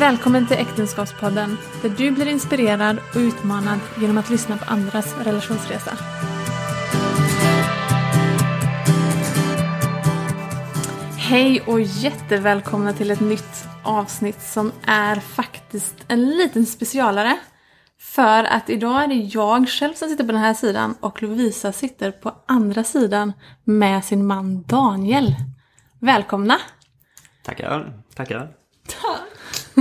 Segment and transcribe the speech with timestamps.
[0.00, 5.90] Välkommen till Äktenskapspodden där du blir inspirerad och utmanad genom att lyssna på andras relationsresa.
[11.18, 17.38] Hej och jättevälkomna till ett nytt avsnitt som är faktiskt en liten specialare.
[17.98, 21.72] För att idag är det jag själv som sitter på den här sidan och Lovisa
[21.72, 23.32] sitter på andra sidan
[23.64, 25.34] med sin man Daniel.
[25.98, 26.58] Välkomna!
[27.42, 28.48] Tackar, tackar.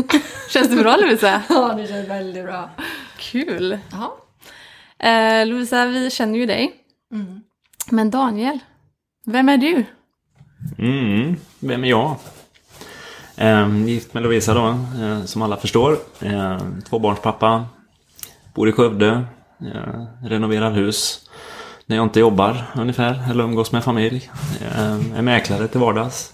[0.49, 1.41] Känns det bra Lovisa?
[1.49, 2.70] Ja, det känns väldigt bra.
[3.17, 3.80] Kul!
[3.91, 4.09] Jaha.
[4.99, 6.75] Eh, Lovisa, vi känner ju dig.
[7.13, 7.41] Mm.
[7.91, 8.59] Men Daniel,
[9.25, 9.85] vem är du?
[10.77, 12.16] Mm, vem är jag?
[13.35, 14.67] Eh, gift med Lovisa då,
[15.03, 15.98] eh, som alla förstår.
[16.22, 16.58] Eh,
[16.89, 17.66] tvåbarnspappa.
[18.55, 19.25] Bor i Skövde.
[19.61, 21.30] Eh, renoverar hus.
[21.86, 24.30] När jag inte jobbar ungefär, eller umgås med familj.
[24.61, 26.34] Eh, är mäklare till vardags.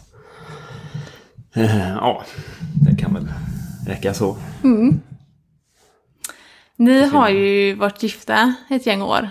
[1.53, 2.23] Eh, ja,
[2.73, 3.27] det kan väl
[3.85, 4.37] räcka så.
[6.75, 9.29] Ni har ju varit gifta ett gäng år.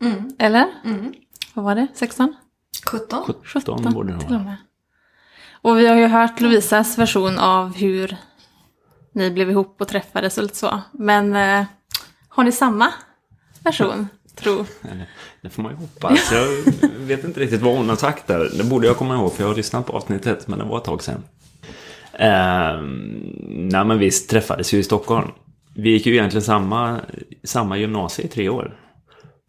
[0.00, 0.30] Mm.
[0.38, 0.66] Eller?
[0.84, 1.14] Mm.
[1.54, 1.86] Vad var det?
[1.94, 2.34] 16?
[2.90, 3.34] 17.
[3.44, 4.56] 17 borde det vara.
[5.52, 8.16] Och vi har ju hört Lovisas version av hur
[9.12, 10.80] ni blev ihop och träffades och lite så.
[10.92, 11.64] Men eh,
[12.28, 12.92] har ni samma
[13.64, 14.64] version, tro?
[14.82, 15.08] Eller,
[15.42, 16.32] Det får man ju hoppas.
[16.32, 16.48] Jag
[16.98, 18.50] vet inte riktigt vad hon har sagt där.
[18.58, 20.84] Det borde jag komma ihåg för jag har lyssnat på avsnittet men det var ett
[20.84, 21.22] tag sedan.
[22.18, 25.28] Ehm, nej men visst träffades ju i Stockholm.
[25.76, 27.00] Vi gick ju egentligen samma,
[27.44, 28.76] samma gymnasie i tre år.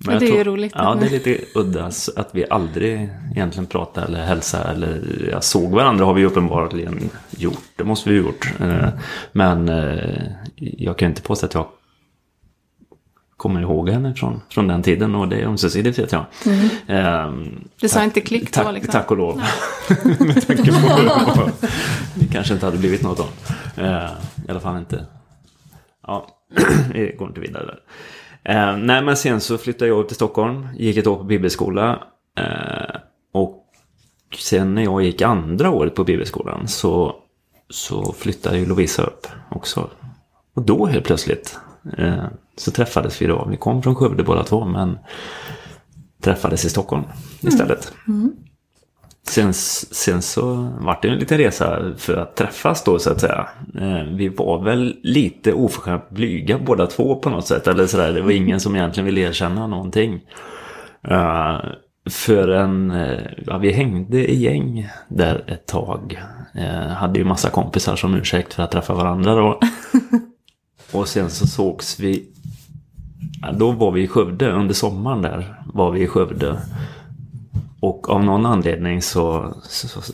[0.05, 1.85] Men Ja, det är tror- ju roligt Ja, det är lite udda
[2.15, 7.09] att vi aldrig egentligen pratade eller hälsade eller jag såg varandra har vi ju uppenbarligen
[7.37, 7.59] gjort.
[7.75, 8.53] Det måste vi ha gjort.
[8.59, 8.87] Eh,
[9.31, 10.21] Men eh,
[10.55, 11.65] jag kan inte påstå att jag
[13.37, 16.25] kommer ihåg henne från, från den tiden och det är ömsesidigt vet jag.
[16.87, 18.91] Ehm, Du sa inte klick då liksom?
[18.91, 19.37] tack och lov.
[20.19, 21.49] Med tanke på
[22.15, 23.29] det kanske inte hade blivit något av.
[23.77, 24.09] Eh,
[24.47, 25.05] I alla fall inte.
[26.07, 26.27] Ja,
[26.93, 27.79] vi går inte vidare där.
[28.43, 30.67] Eh, nej, men sen så flyttade jag upp till Stockholm.
[30.77, 32.03] Gick ett år på bibelskola.
[32.39, 32.95] Eh,
[33.33, 33.63] och
[34.39, 37.15] sen när jag gick andra året på bibelskolan så,
[37.69, 39.89] så flyttade ju Lovisa upp också.
[40.55, 41.59] Och då helt plötsligt
[41.97, 42.23] eh,
[42.57, 43.47] så träffades vi då.
[43.49, 44.97] Vi kom från Skövde båda två men
[46.21, 47.03] träffades i Stockholm
[47.41, 47.91] istället.
[49.27, 53.47] Sen, sen så vart det en liten resa för att träffas då så att säga.
[53.79, 57.67] Eh, Vi var väl lite oförskämt blyga båda två på något sätt.
[57.67, 58.13] Eller sådär.
[58.13, 60.13] Det var ingen som egentligen ville erkänna någonting.
[61.11, 61.59] Uh,
[62.09, 66.21] för en, eh, ja vi hängde i gäng där ett tag.
[66.55, 69.59] Uh, hade ju massa kompisar som ursäkt för att träffa varandra då.
[70.91, 72.25] Och sen så sågs vi,
[73.51, 75.61] då var vi i Skövde under sommaren där.
[75.73, 76.59] Var vi i Skövde.
[77.79, 80.13] Och av någon anledning så, så, så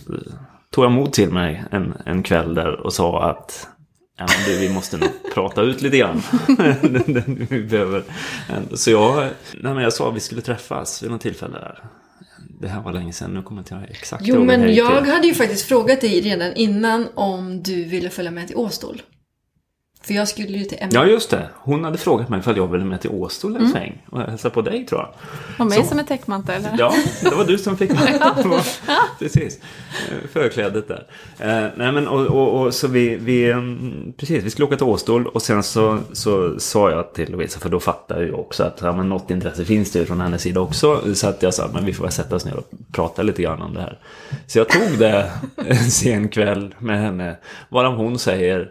[0.71, 3.67] tog jag mod till mig en, en kväll där och sa att
[4.17, 6.21] ja, du, vi måste nog prata ut lite grann.
[7.49, 8.03] vi behöver.
[8.73, 9.29] Så jag,
[9.61, 11.83] nej, jag sa att vi skulle träffas vid något tillfälle där.
[12.61, 14.75] Det här var länge sedan, nu kommer inte jag exakt Jo, ihåg hur det men
[14.75, 15.13] jag till.
[15.13, 19.01] hade ju faktiskt frågat dig redan innan om du ville följa med till Åstol.
[20.03, 20.91] För jag skulle ju till Emma.
[20.93, 21.49] Ja, just det.
[21.55, 24.61] Hon hade frågat mig ifall jag ville med till Åstol en sväng och hälsa på
[24.61, 25.09] dig tror jag.
[25.59, 25.89] Och mig Så.
[25.89, 26.55] som är täckmantel?
[26.65, 26.75] eller?
[26.79, 28.19] Ja, det var du som fick mig.
[29.19, 29.59] precis.
[30.33, 31.07] Förklädet där.
[31.39, 34.85] Eh, nej men och, och, och så vi, vi, mm, precis, vi skulle åka till
[34.85, 38.79] Åstol och sen så, så sa jag till Lovisa, för då fattade jag också att
[38.81, 41.15] ja, men något intresse finns det ju från hennes sida också.
[41.15, 43.61] Så att jag sa, men vi får väl sätta oss ner och prata lite grann
[43.61, 43.99] om det här.
[44.47, 45.31] Så jag tog det
[45.67, 47.35] en sen kväll med henne,
[47.69, 48.69] varav hon säger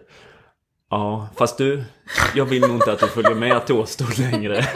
[0.91, 1.85] Ja, fast du,
[2.35, 4.69] jag vill nog inte att du följer med till Åstol längre.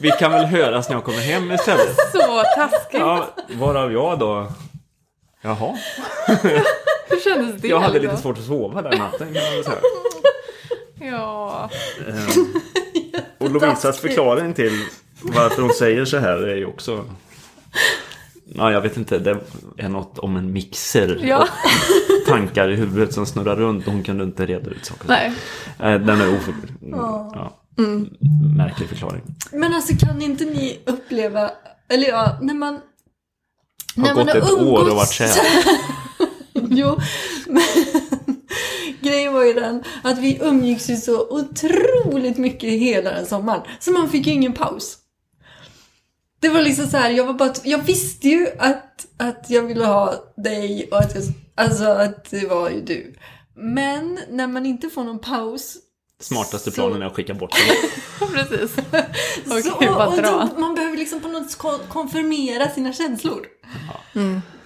[0.00, 1.96] Vi kan väl höras när jag kommer hem istället.
[2.12, 3.00] Så taskigt!
[3.00, 4.52] Ja, varav jag då...
[5.42, 5.76] Jaha.
[7.08, 7.68] Hur kändes det?
[7.68, 9.78] Jag hade lite svårt att sova den natten kan man väl säga.
[11.00, 11.70] Ja.
[12.08, 12.54] Ehm,
[13.38, 14.84] Och Lovisas förklaring till
[15.22, 17.04] varför hon säger så här är ju också...
[18.54, 19.18] Ja, jag vet inte.
[19.18, 19.38] Det
[19.76, 21.20] är något om en mixer.
[21.24, 21.48] Ja.
[22.26, 25.08] Tankar i huvudet som snurrar runt och hon kunde inte reda ut saker.
[25.08, 25.32] Nej.
[25.78, 26.54] Eh, Den är oför...
[26.80, 27.52] Ja.
[28.56, 29.22] Märklig förklaring.
[29.52, 31.50] Men alltså kan inte ni uppleva,
[31.88, 32.80] eller ja, när man...
[33.96, 35.30] Har gått ett år och varit kär.
[36.52, 36.98] jo,
[37.46, 37.62] men
[39.00, 43.62] grejen var ju den att vi umgicks ju så otroligt mycket hela den sommaren.
[43.78, 44.98] Så man fick ju ingen paus.
[46.46, 49.84] Det var liksom så här, jag var bara, jag visste ju att, att jag ville
[49.84, 53.14] ha dig och att jag, alltså att det var ju du.
[53.54, 55.76] Men när man inte får någon paus
[56.20, 58.28] Smartaste Så- planen är att skicka bort den.
[58.32, 58.74] Precis.
[59.64, 60.50] så, och, bara och dra.
[60.54, 61.58] då, man behöver liksom på något
[61.88, 63.46] konfirmera sina känslor.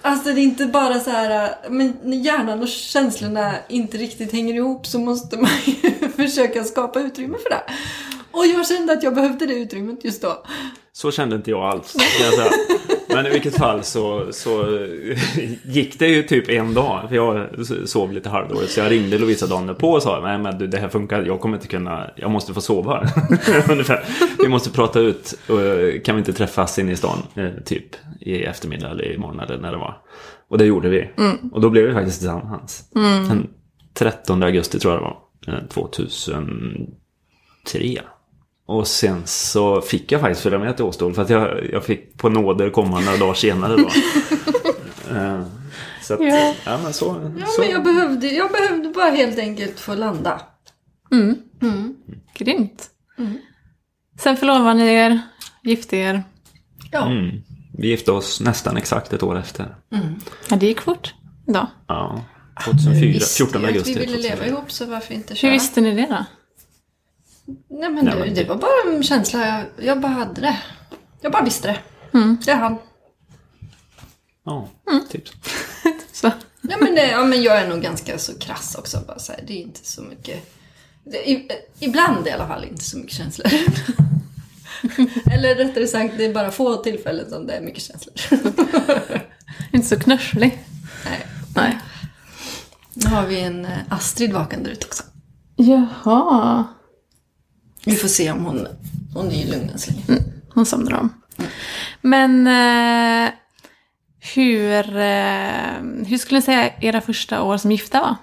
[0.01, 4.53] Alltså det är inte bara så här, men när hjärnan och känslorna inte riktigt hänger
[4.53, 7.63] ihop så måste man ju försöka skapa utrymme för det.
[8.31, 10.43] Och jag kände att jag behövde det utrymmet just då.
[10.93, 11.95] Så kände inte jag alls.
[12.37, 12.51] Jag.
[13.15, 14.63] Men i vilket fall så, så
[15.65, 17.05] gick det ju typ en dag.
[17.09, 17.47] För jag
[17.85, 18.71] sov lite halvdåligt.
[18.71, 21.23] Så jag ringde Lovisa dagen på och sa Nej men du, det här funkar.
[21.23, 22.09] Jag kommer inte kunna.
[22.15, 22.99] Jag måste få sova.
[23.71, 24.03] Ungefär.
[24.39, 25.33] Vi måste prata ut.
[26.03, 27.17] Kan vi inte träffas inne i stan?
[27.35, 27.85] eh, Typ
[28.19, 29.97] i eftermiddag eller imorgon eller när det var.
[30.49, 31.09] Och det gjorde vi.
[31.51, 32.83] Och då blev vi faktiskt tillsammans.
[33.29, 33.47] Den
[33.93, 35.17] 13 augusti tror jag det var.
[35.57, 38.01] eh, 2003.
[38.65, 42.17] Och sen så fick jag faktiskt följa med till Åstol för att jag, jag fick
[42.17, 43.89] på nåder komma några dagar senare då.
[45.15, 45.41] Eh,
[46.01, 46.53] så att, Ja.
[46.65, 46.79] ja.
[46.83, 47.31] men så.
[47.39, 47.61] Ja, så.
[47.61, 50.41] men jag behövde, jag behövde bara helt enkelt få landa.
[52.37, 52.89] Grymt.
[54.19, 55.19] Sen förlovade ni er,
[55.63, 56.23] gifte er.
[56.91, 57.05] Ja.
[57.11, 57.41] Mm.
[57.77, 59.75] Vi gifte oss nästan exakt ett år efter.
[60.49, 61.13] Ja, det gick fort
[61.47, 61.67] idag.
[61.87, 62.21] Ja,
[62.57, 63.93] Vi 2004, visste 14 ju att augusti.
[63.93, 64.47] vi ville leva 2004.
[64.57, 65.51] ihop så varför inte Hur köra?
[65.51, 66.25] visste ni det då?
[67.45, 69.47] Nej men, Nej, det, men det var bara en känsla.
[69.47, 70.57] Jag, jag bara hade det.
[71.21, 71.79] Jag bara visste det.
[72.45, 72.77] Det är han.
[74.43, 74.69] Ja,
[75.09, 75.23] typ
[76.11, 76.31] så.
[76.61, 78.99] Ja men, det, ja men jag är nog ganska så krass också.
[79.07, 80.53] Bara så här, det är inte så mycket.
[81.03, 81.49] Det, i,
[81.79, 83.47] ibland i alla fall inte så mycket känslor.
[85.31, 88.15] Eller rättare sagt, det är bara få tillfällen som det är mycket känslor.
[89.71, 90.65] Inte så knörslig.
[91.05, 91.27] Nej.
[91.55, 91.79] Nej.
[92.93, 95.03] Nu har vi en eh, Astrid vaken där ute också.
[95.55, 96.65] Jaha.
[97.85, 98.67] Vi får se om hon,
[99.13, 100.21] hon är lugn än så länge.
[100.53, 101.09] Hon somnar om.
[102.01, 103.31] Men eh,
[104.35, 108.15] hur, eh, hur skulle ni säga era första år som gifta var?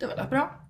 [0.00, 0.50] Det var bra.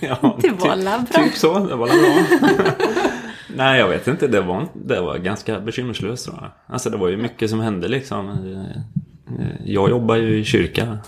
[0.00, 1.24] Ja, Det var typ, bra.
[1.24, 2.62] typ så, det var bra.
[3.56, 4.28] Nej, jag vet inte.
[4.28, 6.50] Det var, det var ganska bekymmerslöst tror jag.
[6.66, 8.28] Alltså det var ju mycket som hände liksom.
[8.28, 10.98] Eh, Jag jobbade ju i kyrka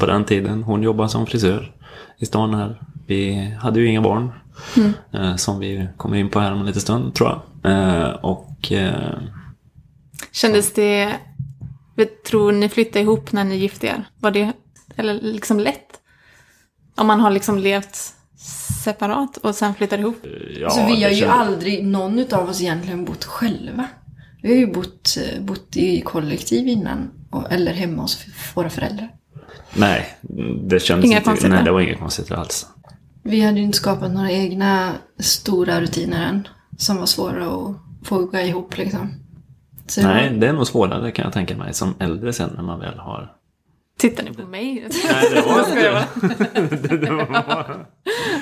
[0.00, 0.62] på den tiden.
[0.62, 1.72] Hon jobbade som frisör
[2.18, 2.80] i stan här.
[3.06, 4.32] Vi hade ju inga barn.
[5.12, 7.30] eh, Som vi kommer in på här om en liten stund tror
[7.62, 7.72] jag.
[7.72, 9.18] Eh, Och eh,
[10.32, 11.12] Kändes det...
[12.26, 14.04] Tror ni flyttade ihop när ni gifte er.
[14.20, 14.52] Var det
[14.96, 16.00] eller liksom lätt?
[16.96, 17.96] Om man har liksom levt
[18.84, 20.16] separat och sen flyttar ihop.
[20.60, 23.86] ja, alltså, vi har ju kändes- aldrig, någon av oss egentligen bott själva.
[24.42, 27.10] Vi har ju bott, bott i kollektiv innan.
[27.30, 29.08] Och, eller hemma hos våra föräldrar.
[29.76, 30.06] Nej,
[30.64, 31.24] det kändes Inga inte...
[31.24, 31.56] konstigheter.
[31.56, 32.66] Nej, det var inget konstigt alls.
[33.22, 36.48] Vi hade ju inte skapat några egna stora rutiner än.
[36.76, 37.76] Som var svåra att
[38.08, 39.14] foga ihop liksom.
[39.86, 42.80] Så Nej, det är nog svårare kan jag tänka mig som äldre sen när man
[42.80, 43.32] väl har...
[43.98, 44.88] Tittar ni på mig?
[45.04, 46.06] Nej, det var inte...
[46.88, 47.86] det, det var bara...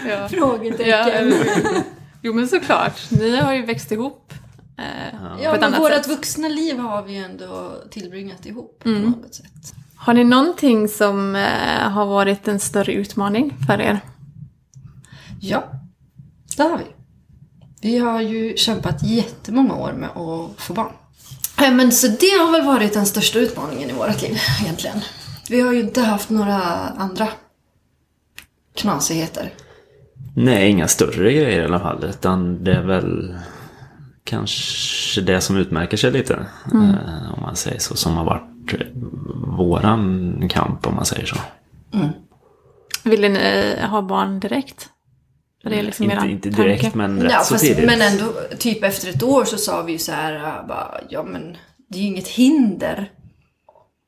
[0.09, 0.29] Ja.
[0.29, 1.32] Frågetecken.
[1.32, 1.82] Ja,
[2.23, 3.11] jo men såklart.
[3.11, 4.32] Ni har ju växt ihop.
[4.79, 4.85] Eh,
[5.43, 6.09] Ja, på ett men annat vårt sätt.
[6.09, 9.03] vuxna liv har vi ju ändå tillbringat ihop Mm.
[9.12, 9.75] på något sätt.
[9.97, 14.00] Har ni någonting som eh, har varit en större utmaning för er?
[15.40, 15.64] Ja,
[16.56, 16.84] det har vi.
[17.82, 20.92] Vi har ju kämpat jättemånga år med att få barn.
[21.62, 25.00] Eh, Men så det har väl varit den största utmaningen i vårt liv egentligen.
[25.50, 26.56] Vi har ju inte haft några
[26.88, 27.28] andra
[28.76, 29.52] knasigheter.
[30.37, 32.04] Nej, inga större grejer i alla fall.
[32.04, 33.38] Utan det är väl
[34.25, 36.46] kanske det som utmärker sig lite.
[36.72, 37.96] Eh, om man säger så.
[37.96, 38.86] Som har varit eh,
[39.56, 41.36] våran kamp om man säger så.
[43.05, 44.88] Ville ni ha barn direkt?
[45.62, 46.62] Det liksom inte, inte tanke?
[46.62, 47.86] direkt men rätt Ja, så fast, tidigt.
[47.86, 51.22] men ändå, typ efter ett år så sa vi ju så här, äh, bara, ja
[51.22, 51.56] men
[51.88, 53.10] det är ju inget hinder.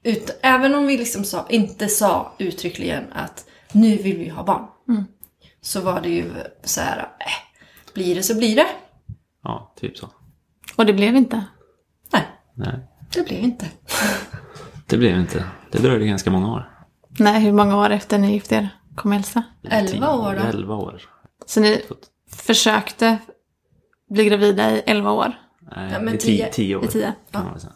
[0.05, 4.67] Ut, även om vi liksom sa, inte sa uttryckligen att nu vill vi ha barn.
[5.61, 6.25] Så var det ju
[6.65, 8.67] så här, äh, blir det så blir det.
[9.45, 10.09] Ja, typ så.
[10.77, 11.45] Och det blev inte?
[12.13, 12.23] Nej,
[12.55, 12.79] Nej,
[13.15, 13.67] det blev inte.
[14.87, 15.45] det blev inte.
[15.71, 16.69] Det dröjde ganska många år.
[17.19, 19.43] Nej, hur många år efter ni gifte er kom Elsa?
[19.71, 20.59] Elva år då.
[20.59, 21.03] Elva år.
[21.47, 21.83] Så ni
[22.31, 23.19] försökte
[24.11, 25.33] bli gravida i 11 år?
[25.77, 26.37] Nej, Ja, men i tio.
[26.45, 26.85] tio, tio år.
[26.85, 27.13] I tio.
[27.33, 27.73] kan man väl säga.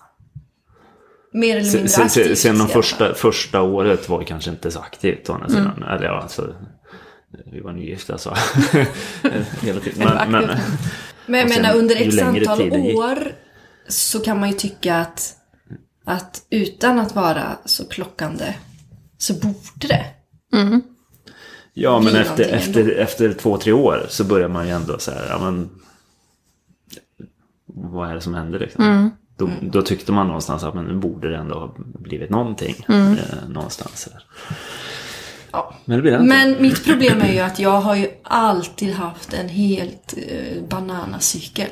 [1.32, 2.38] Mer eller Sen, mindre sen, sen, aktivt.
[2.38, 2.82] sen de fall.
[2.82, 5.58] första, första året var ju kanske inte så aktivt å andra Mm.
[5.61, 5.82] sidan.
[5.82, 6.54] Eller ja, alltså,
[7.52, 8.35] vi var nygifta så.
[9.62, 9.99] Hela tiden.
[9.99, 10.50] Men, men.
[11.26, 13.18] Men jag menar under x längre antal år
[13.88, 15.32] så kan man ju tycka att,
[16.04, 18.54] att utan att vara så klockande
[19.18, 20.04] så borde det.
[21.76, 25.26] Ja, men efter, efter, efter två, tre år så börjar man ju ändå så här,
[25.30, 25.71] ja men.
[27.66, 28.85] Vad är det som händer liksom?
[28.85, 29.11] Mm.
[29.37, 32.85] Då, då tyckte man någonstans att men nu borde det ändå ha blivit någonting.
[32.88, 33.12] Mm.
[33.12, 34.09] Eh, någonstans.
[34.12, 34.23] Där.
[35.50, 35.75] Ja.
[35.85, 36.28] Men det blir det inte.
[36.28, 41.71] Men mitt problem är ju att jag har ju alltid haft en helt eh, bananacykel.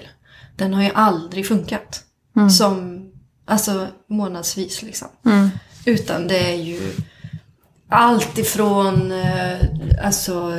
[0.56, 2.00] Den har ju aldrig funkat.
[2.58, 3.04] Som
[3.46, 5.08] Alltså månadsvis liksom.
[5.26, 5.48] Mm.
[5.84, 6.80] Utan det är ju
[7.88, 9.58] allt ifrån eh,
[10.04, 10.52] alltså,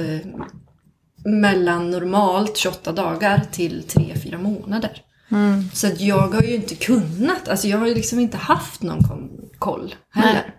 [1.25, 5.01] mellan normalt 28 dagar till 3-4 månader.
[5.31, 5.69] Mm.
[5.73, 9.31] Så att jag har ju inte kunnat, alltså jag har ju liksom inte haft någon
[9.59, 10.53] koll heller.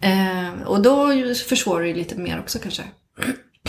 [0.00, 2.82] Eh, och då försvårar det ju lite mer också kanske.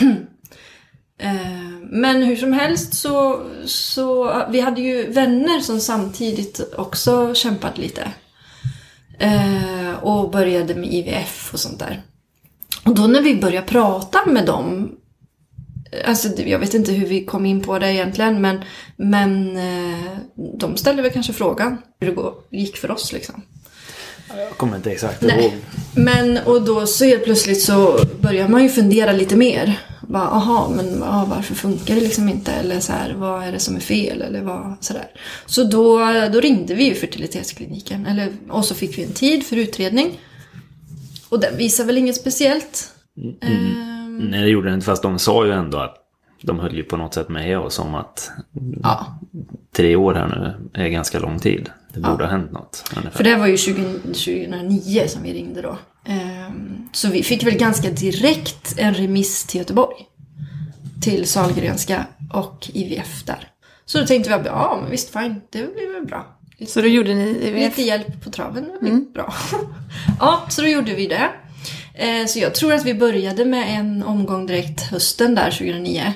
[1.18, 1.34] eh,
[1.82, 8.12] men hur som helst så, så, vi hade ju vänner som samtidigt också kämpat lite.
[9.18, 12.02] Eh, och började med IVF och sånt där.
[12.84, 14.92] Och då när vi började prata med dem
[16.06, 18.64] Alltså, det- jag vet inte hur vi kom in på det egentligen, men,
[18.96, 20.10] men eh,
[20.58, 22.06] de ställde väl kanske frågan hur
[22.50, 23.42] det gick för oss liksom.
[24.36, 25.40] Jag kommer inte exakt Nej.
[25.44, 25.52] ihåg.
[26.04, 29.80] Men och då så helt plötsligt så börjar man ju fundera lite mer.
[30.14, 32.52] Bara, aha, men ja, varför funkar det liksom inte?
[32.52, 34.22] Eller så här, vad är det som är fel?
[34.22, 35.06] Eller vad, sådär.
[35.46, 35.98] Så då,
[36.32, 38.06] då ringde vi ju fertilitetskliniken.
[38.06, 40.20] Eller, och så fick vi en tid för utredning.
[41.28, 42.92] Och den visar väl inget speciellt.
[43.40, 44.86] Ehm, Nej, det gjorde det inte.
[44.86, 45.96] Fast de sa ju ändå att
[46.42, 48.30] de höll ju på något sätt med oss om att
[48.82, 49.18] ja,
[49.76, 51.70] tre år här nu är ganska lång tid.
[51.94, 52.92] Det borde ha hänt något.
[52.96, 53.16] Ungefär.
[53.16, 55.76] För det var ju 20, 2009 som vi ringde då.
[56.04, 56.33] Ehm,
[56.92, 59.96] Så vi fick väl ganska direkt en remiss till Göteborg.
[61.02, 63.48] Till Sahlgrenska och IVF där.
[63.84, 66.38] Så då tänkte vi att ja, men visst fine, det blir väl bra.
[66.66, 67.78] Så då gjorde ni IVF?
[67.78, 69.34] lite hjälp på traven, det blir bra.
[70.20, 71.28] ja, så då gjorde vi det.
[71.94, 76.12] Eh, Så jag tror att vi började med en omgång direkt hösten där 2009.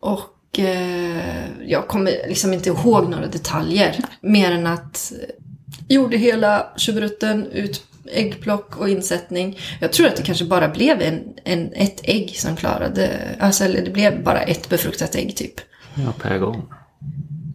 [0.00, 3.96] Och eh, jag kommer liksom inte ihåg några detaljer.
[4.20, 9.58] Mer än att eh, gjorde hela tjugorutten, ut äggplock och insättning.
[9.80, 13.82] Jag tror att det kanske bara blev en, en, ett ägg som klarade, alltså eller
[13.84, 15.54] det blev bara ett befruktat ägg typ.
[15.94, 16.68] Ja, per gång.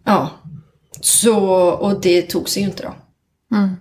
[0.04, 0.30] Ja.
[1.00, 2.94] Så, och det tog sig ju inte då.
[3.56, 3.76] Mm.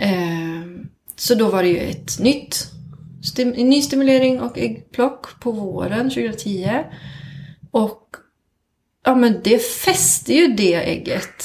[0.00, 2.66] Eh, så då var det ju ett nytt,
[3.22, 6.84] stim, en ny stimulering och äggplock på våren 2010.
[7.70, 8.16] Och
[9.04, 11.44] ja men det fäste ju det ägget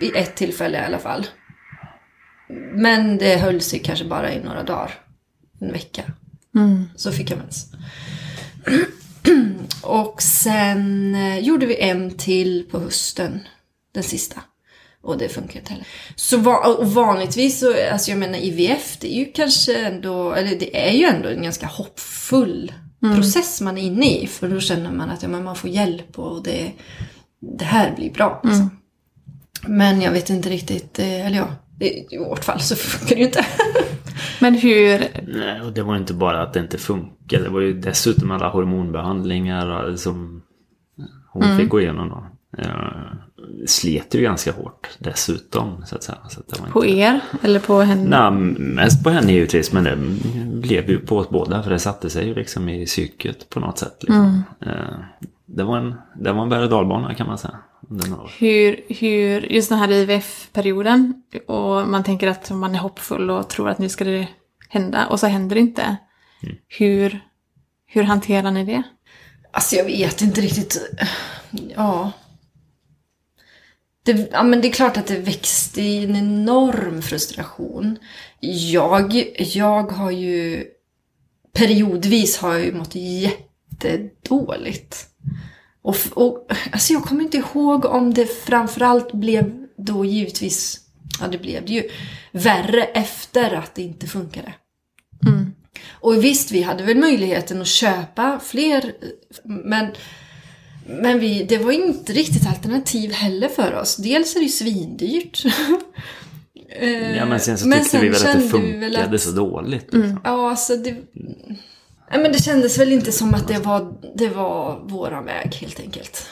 [0.00, 1.26] vid ett tillfälle i alla fall.
[2.72, 4.94] Men det höll sig kanske bara i några dagar.
[5.60, 6.02] En vecka.
[6.56, 6.84] Mm.
[6.96, 7.72] Så fick jag mens.
[9.82, 13.40] och sen eh, gjorde vi en till på hösten.
[13.92, 14.40] Den sista.
[15.02, 15.86] Och det funkar inte heller.
[16.16, 16.36] Så
[16.82, 21.04] vanligtvis så, alltså jag menar IVF, det är ju kanske ändå, eller det är ju
[21.04, 24.26] ändå en ganska hoppfull process man är inne i.
[24.26, 26.72] För då känner man att ja, man får hjälp och det,
[27.40, 28.40] det här blir bra.
[28.44, 28.70] Liksom.
[29.66, 31.48] Men jag vet inte riktigt, eh, eller ja,
[31.80, 33.46] i i vårt fall så funkar det ju inte.
[34.40, 35.06] Men hur...
[35.26, 37.44] Nej, och det var inte bara att det inte funkade.
[37.44, 40.42] Det var ju dessutom alla hormonbehandlingar som
[41.32, 42.26] hon fick gå igenom då.
[42.58, 42.66] Eh,
[43.66, 46.18] slet ju ganska hårt dessutom, så att säga.
[46.28, 46.98] Så att det var På inte...
[46.98, 47.20] er?
[47.42, 48.30] Eller på henne?
[48.30, 49.96] Nej, mest på henne givetvis, men det
[50.60, 51.62] blev ju på oss båda.
[51.62, 53.96] För det satte sig ju liksom i psyket på något sätt.
[54.00, 54.42] Liksom.
[54.60, 54.72] Eh,
[55.46, 57.58] Det var en, det var en berg och dalbana kan man säga.
[58.38, 63.68] Hur, hur, just den här IVF-perioden och man tänker att man är hoppfull och tror
[63.68, 64.28] att nu ska det
[64.68, 65.96] hända och så händer det inte.
[66.68, 67.20] Hur,
[67.86, 68.82] hur hanterar ni det?
[69.50, 70.80] Alltså jag vet inte riktigt.
[71.76, 72.12] Ja.
[74.02, 77.98] Det, ja men det är klart att det växte i en enorm frustration.
[78.40, 80.64] Jag, jag har ju
[81.52, 85.08] periodvis har jag ju mått jättedåligt.
[85.86, 90.80] Och, och alltså jag kommer inte ihåg om det framförallt blev då givetvis,
[91.20, 91.88] ja det blev det ju,
[92.32, 94.54] värre efter att det inte funkade.
[95.90, 98.92] Och visst, vi hade väl möjligheten att köpa fler,
[99.44, 99.86] men,
[100.86, 103.96] men vi, det var inte riktigt alternativ heller för oss.
[103.96, 105.44] Dels är det ju svindyrt.
[107.16, 109.92] Ja, men sen så men tyckte vi väl att det vi funkade att- så dåligt.
[109.92, 110.20] Liksom.
[110.24, 110.96] Ja, alltså det...
[112.10, 115.80] Nej, men det kändes väl inte som att det var, det var våran väg helt
[115.80, 116.26] enkelt.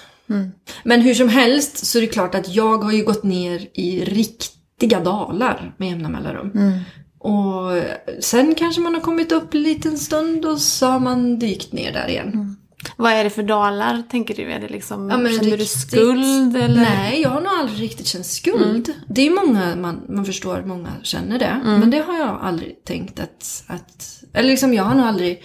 [0.84, 4.04] Men hur som helst så är det klart att jag har ju gått ner i
[4.04, 6.52] riktiga dalar med jämna mellanrum.
[7.18, 7.82] Och
[8.20, 11.92] sen kanske man har kommit upp en liten stund och så har man dykt ner
[11.92, 12.56] där igen.
[12.96, 14.52] Vad är det för dalar, tänker du?
[14.52, 16.80] Är det liksom, Ja, känner du riktigt- skuld eller?
[16.82, 18.92] Nej, jag har nog aldrig riktigt känt skuld.
[19.08, 21.60] Det är många, man, man förstår, många känner det.
[21.64, 24.22] Men det har jag aldrig tänkt att, att...
[24.32, 25.42] Eller liksom, jag har nog aldrig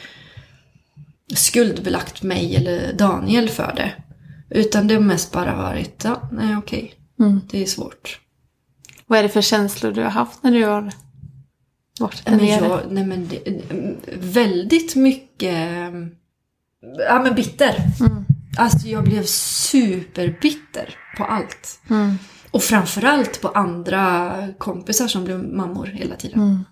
[1.36, 3.94] skuldbelagt mig eller Daniel för det.
[4.50, 6.94] Utan det har mest bara varit, ja, nej okej.
[7.52, 8.20] Det är svårt.
[9.08, 10.92] Vad är det för känslor du har haft när du har
[12.00, 12.82] varit där nere?
[12.90, 13.62] nej men det,
[14.20, 15.68] väldigt mycket,
[17.10, 17.76] ja men bitter.
[18.58, 21.80] Alltså jag blev superbitter på allt.
[22.52, 26.66] Och framförallt på andra kompisar som blev mammor hela tiden.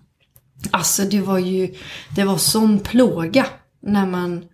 [0.70, 1.74] Alltså det var ju,
[2.16, 3.46] det var sån plåga
[3.82, 4.44] när man,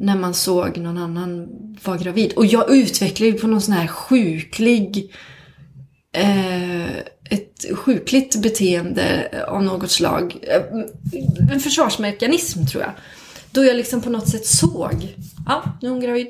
[0.00, 1.48] när man såg någon annan
[1.84, 2.32] vara gravid.
[2.32, 5.12] Och jag utvecklade ju på någon sån här sjuklig,
[6.12, 6.96] eh,
[7.30, 10.36] ett sjukligt beteende av något slag.
[10.42, 10.62] Eh,
[11.52, 12.92] En försvarsmekanism tror jag.
[13.50, 15.14] Då jag liksom på något sätt såg,
[15.46, 16.26] ja nu är hon gravid.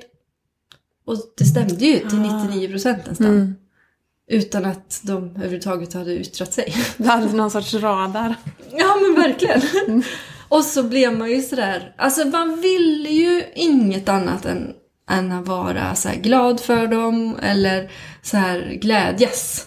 [1.07, 3.55] Och det stämde ju till 99% nästan.
[4.31, 6.75] Utan att de överhuvudtaget hade yttrat sig.
[6.97, 8.35] Du hade någon sorts radar.
[8.77, 10.03] Ja men verkligen.
[10.49, 14.73] Och så blev man ju sådär, alltså man ville ju inget annat än,
[15.11, 17.91] än att vara så glad för dem eller
[18.23, 19.67] så här glädjas.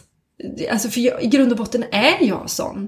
[0.72, 2.88] Alltså för jag, i grund och botten är jag sån.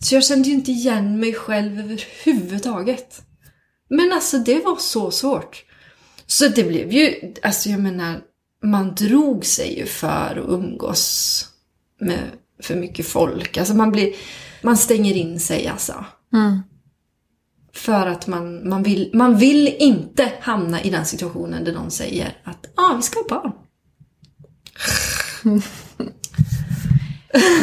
[0.00, 3.22] Så jag kände ju inte igen mig själv överhuvudtaget.
[3.90, 5.64] Men alltså det var så svårt.
[6.26, 8.20] Så det blev ju, alltså jag menar,
[8.64, 11.46] man drog sig ju för att umgås
[12.00, 12.18] med
[12.62, 13.56] för mycket folk.
[13.56, 14.14] Alltså man blir,
[14.62, 16.04] man stänger in sig alltså.
[17.74, 22.36] För att man, man, vill, man vill inte hamna i den situationen där någon säger
[22.44, 23.52] att ah, vi ska ha barn.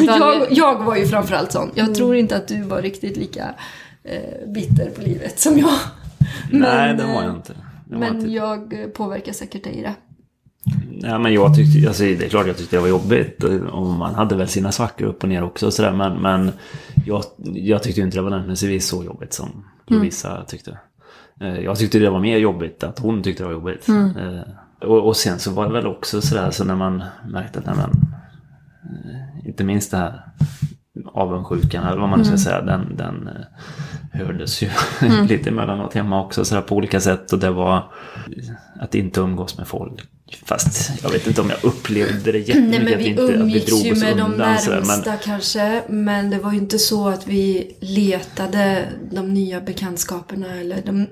[0.05, 1.71] jag, jag var ju framförallt sån.
[1.75, 3.55] Jag tror inte att du var riktigt lika
[4.03, 5.73] eh, bitter på livet som jag.
[6.51, 7.53] Nej, Men, det var jag eh, inte.
[7.89, 8.31] Var Men inte.
[8.31, 9.95] jag påverkar säkert dig i det.
[11.01, 13.44] Nej, men jag tyckte, alltså, det är klart jag tyckte det var jobbigt.
[13.72, 15.65] Och man hade väl sina svackor upp och ner också.
[15.65, 16.51] Och sådär, men men
[17.06, 20.79] jag, jag tyckte inte det var nödvändigtvis så jobbigt som Lovisa tyckte.
[21.41, 23.89] Eh, Jag tyckte det var mer jobbigt att hon tyckte det var jobbigt.
[23.89, 27.65] Eh, Och, och sen så var det väl också sådär så när man märkte att
[27.65, 30.22] men, eh, inte minst det här
[31.13, 32.62] avundsjukan eller vad man nu ska säga.
[32.62, 33.29] Den, den
[34.13, 34.70] hördes ju
[35.27, 37.34] lite emellanåt hemma också sådär på olika sätt.
[37.34, 37.84] Och det var
[38.79, 40.07] att inte umgås med folk.
[40.45, 42.69] Fast jag vet inte om jag upplevde det jättemycket.
[42.69, 44.81] Nej men att vi inte, att vi umgicks drog ju oss med de undan, sådär,
[44.81, 45.83] närmsta kanske.
[45.89, 51.08] Men det var ju inte så att vi letade de nya bekantskaperna eller de,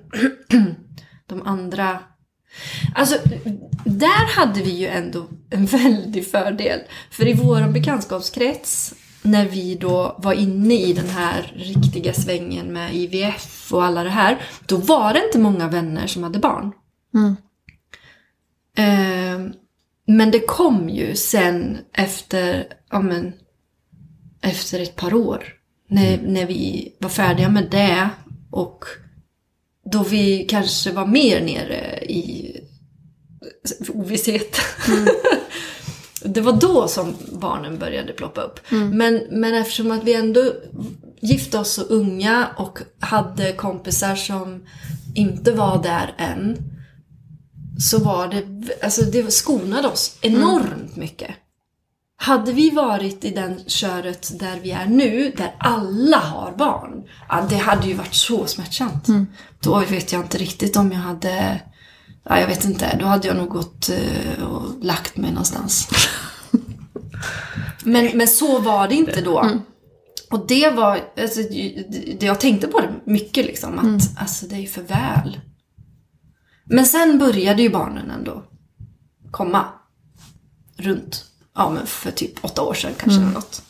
[1.27, 1.99] de andra.
[2.95, 3.15] Alltså,
[3.85, 6.79] där hade vi ju ändå en väldig fördel.
[7.11, 12.95] För i vår bekantskapskrets, när vi då var inne i den här riktiga svängen med
[12.95, 16.71] IVF och alla det här, då var det inte många vänner som hade barn.
[17.15, 17.46] Eh,
[20.05, 23.33] men det kom ju sen efter, ja men,
[24.41, 25.53] efter ett par år.
[25.89, 28.09] När, när vi var färdiga med det
[28.51, 28.85] och
[29.91, 32.51] då vi kanske var mer nere i
[33.89, 34.57] ovisshet.
[36.23, 38.59] det var då som barnen började ploppa upp.
[38.93, 40.53] Men, men eftersom att vi ändå
[41.21, 44.65] gifte oss så unga och hade kompisar som
[45.15, 46.76] inte var där än
[47.77, 48.43] så var det,
[48.83, 51.31] alltså det skonade oss enormt mycket.
[52.19, 57.45] Hade vi varit i den köret där vi är nu, där alla har barn, ja,
[57.49, 59.07] det hade ju varit så smärtsamt.
[59.59, 61.61] Då vet jag inte riktigt om jag hade,
[62.23, 65.89] ja, jag vet inte, då hade jag nog gått eh, och lagt mig någonstans.
[67.83, 69.51] men, men så var det inte då.
[70.31, 71.41] Och det var, alltså,
[72.19, 75.39] jag tänkte på det mycket liksom, att alltså, det är för väl.
[76.69, 78.43] Men sen började ju barnen ändå
[79.31, 79.65] komma.
[80.77, 81.25] Runt,
[81.55, 83.61] ja men för typ åtta år sedan kanske eller något.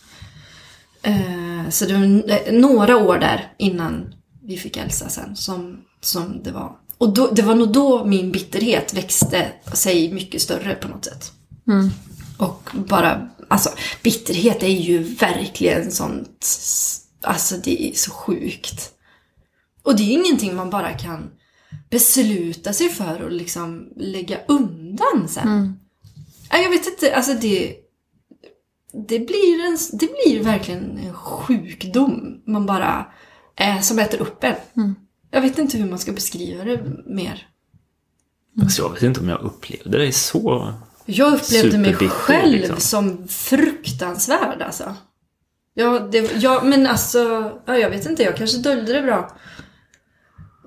[1.01, 6.43] Eh, så det var eh, några år där innan vi fick Elsa sen som, som
[6.43, 6.75] det var.
[6.97, 11.31] Och då, det var nog då min bitterhet växte sig mycket större på något sätt.
[12.37, 13.69] Och bara, alltså
[14.03, 16.47] bitterhet är ju verkligen sånt,
[17.21, 18.91] alltså det är så sjukt.
[19.83, 21.31] Och det är ingenting man bara kan
[21.89, 25.79] besluta sig för och liksom lägga undan sen.
[26.51, 27.75] Nej, Jag vet inte, alltså det...
[29.07, 33.05] Det blir, en, det blir verkligen en sjukdom man bara
[33.55, 34.95] är, som äter upp en.
[35.31, 37.47] Jag vet inte hur man ska beskriva det mer.
[38.63, 40.73] Fast jag vet inte om jag upplevde det så.
[41.05, 42.79] Jag upplevde mig själv liksom.
[42.79, 44.95] som fruktansvärd alltså.
[45.73, 49.37] Ja, det, ja, men alltså, ja, jag vet inte, jag kanske dolde det bra.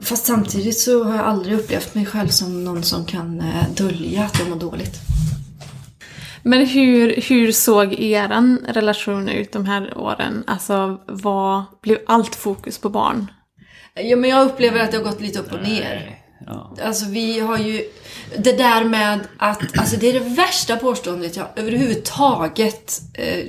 [0.03, 4.25] Fast samtidigt så har jag aldrig upplevt mig själv som någon som kan eh, dölja
[4.25, 4.95] att jag mår dåligt.
[6.43, 10.45] Men hur, hur såg er relation ut de här åren?
[10.47, 13.31] Alltså, vad blev allt fokus på barn?
[13.95, 16.19] Ja, men jag upplever att det har gått lite upp och ner.
[16.47, 16.77] Ja.
[16.85, 17.85] Alltså vi har ju
[18.37, 23.45] det där med att, alltså det är det värsta påståendet jag överhuvudtaget eh,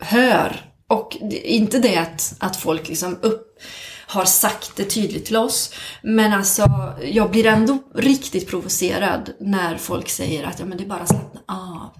[0.00, 0.70] hör.
[0.88, 3.58] Och det, inte det att, att folk liksom upp,
[4.06, 5.74] har sagt det tydligt till oss.
[6.02, 10.88] Men alltså, jag blir ändå riktigt provocerad när folk säger att ja, men det är
[10.88, 11.90] bara att slappna av.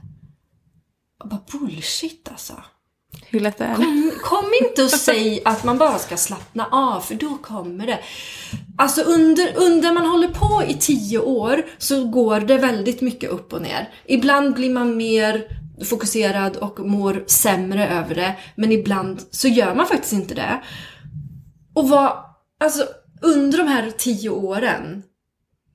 [1.25, 2.53] Bara bullshit alltså.
[3.27, 3.75] Hur lätt är det?
[3.75, 7.99] Kom, kom inte och säg att man bara ska slappna av, för då kommer det.
[8.79, 13.53] Alltså under, under man håller på i tio år så går det väldigt mycket upp
[13.53, 13.88] och ner.
[14.07, 15.45] Ibland blir man mer
[15.85, 20.62] fokuserad och mår sämre över det, men ibland så gör man faktiskt inte det.
[21.75, 22.25] Och vad,
[22.61, 22.89] alltså
[23.23, 25.03] under de här tio åren,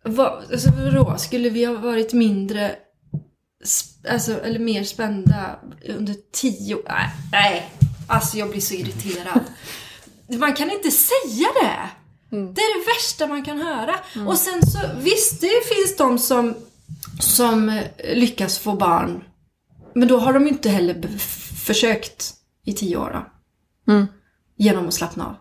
[0.04, 2.76] vad, alltså vadå, skulle vi ha varit mindre
[4.10, 6.84] Alltså, eller mer spända under tio år.
[6.88, 7.72] Nej, nej.
[8.08, 9.42] Alltså jag blir så irriterad.
[10.40, 11.90] Man kan inte säga det.
[12.30, 13.96] Det är det värsta man kan höra.
[14.28, 16.56] Och sen så, visst det finns de som,
[17.20, 17.84] som eh,
[18.16, 19.24] lyckas få barn.
[19.96, 21.18] Men då har de inte heller
[21.66, 22.34] försökt
[22.66, 23.94] i tio år då.
[23.94, 24.08] Mm.
[24.58, 25.36] Genom att slappna av.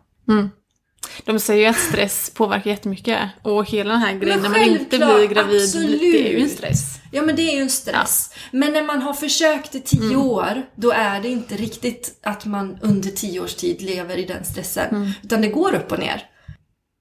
[1.25, 3.21] De säger ju att stress påverkar jättemycket.
[3.43, 6.01] Och hela den här grejen när man inte blir gravid, absolut.
[6.01, 6.99] det är ju en stress.
[7.13, 8.35] Ja men det är ju en stress.
[8.51, 10.21] Men när man har försökt i tio Mm.
[10.21, 14.45] år, då är det inte riktigt att man under tio års tid lever i den
[14.45, 14.89] stressen.
[14.91, 15.11] Mm.
[15.23, 16.23] Utan det går upp och ner.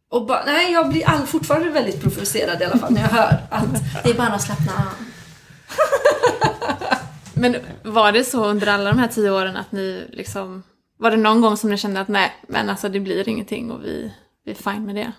[0.10, 3.38] Och bara, nej jag blir all, fortfarande väldigt provocerad i alla fall när jag hör
[3.52, 4.94] att det är bara att slappna av.
[7.34, 10.64] Men var det så under alla de här tio åren att ni liksom...
[10.98, 13.84] Var det någon gång som ni kände att nej, men alltså det blir ingenting och
[13.84, 14.14] vi,
[14.46, 15.12] vi är fine med det?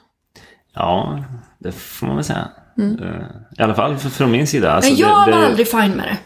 [0.74, 1.24] Ja,
[1.58, 2.48] det får man väl säga.
[2.78, 3.26] Eh,
[3.58, 4.72] I alla fall från min sida.
[4.72, 6.18] Alltså, men jag det, var det, aldrig fine med det.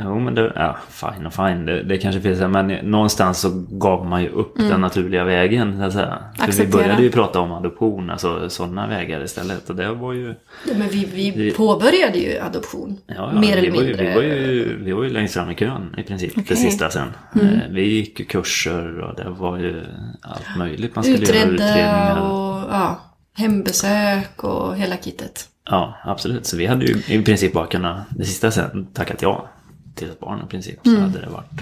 [0.00, 1.66] Jo, men det, ja, fine och fine.
[1.66, 5.78] Det, det kanske finns, men någonstans så gav man ju upp den naturliga vägen.
[5.78, 6.18] Så att säga.
[6.38, 9.70] För vi började ju prata om adoption, alltså sådana vägar istället.
[9.70, 10.28] Och det var ju...
[10.68, 12.98] Ja, men vi, vi Vi- påbörjade ju adoption.
[13.06, 14.08] Ja, ja, mer eller var ju, mindre.
[14.08, 16.56] vi, var ju, vi var ju längst fram i kön i princip, det Okej.
[16.56, 17.08] sista sen.
[17.34, 19.82] Eh, Vi gick ju kurser och det var ju
[20.20, 20.94] allt möjligt.
[20.94, 22.20] Man skulle göra Utredda utredningar.
[22.20, 23.00] och ja,
[23.36, 25.44] hembesök och hela kittet.
[25.70, 26.46] Ja, absolut.
[26.46, 29.48] Så vi hade ju i princip bara kunnat, det sista sen, tackat ja
[29.96, 30.78] till ett barn i princip.
[30.84, 31.60] Så hade det varit.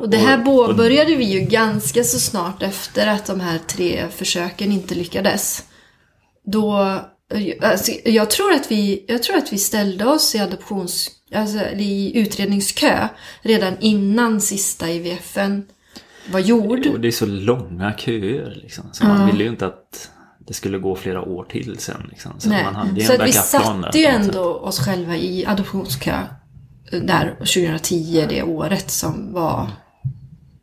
[0.00, 4.72] Och det här påbörjade vi ju ganska så snart efter att de här tre försöken
[4.72, 5.64] inte lyckades.
[6.44, 6.98] Då,
[7.62, 12.18] alltså, jag, tror att vi, jag tror att vi ställde oss i adoptions, alltså i
[12.18, 13.08] utredningskö
[13.42, 15.66] redan innan sista IVFen
[16.30, 16.86] var gjord.
[16.86, 18.84] Och det är så långa köer liksom.
[18.92, 22.06] Så man ville ju inte att det skulle gå flera år till sen.
[22.10, 22.32] Liksom.
[22.38, 26.18] Så man hade Så en att vi satte ju ändå oss själva i adoptionskö
[27.00, 29.70] där 2010, det året som var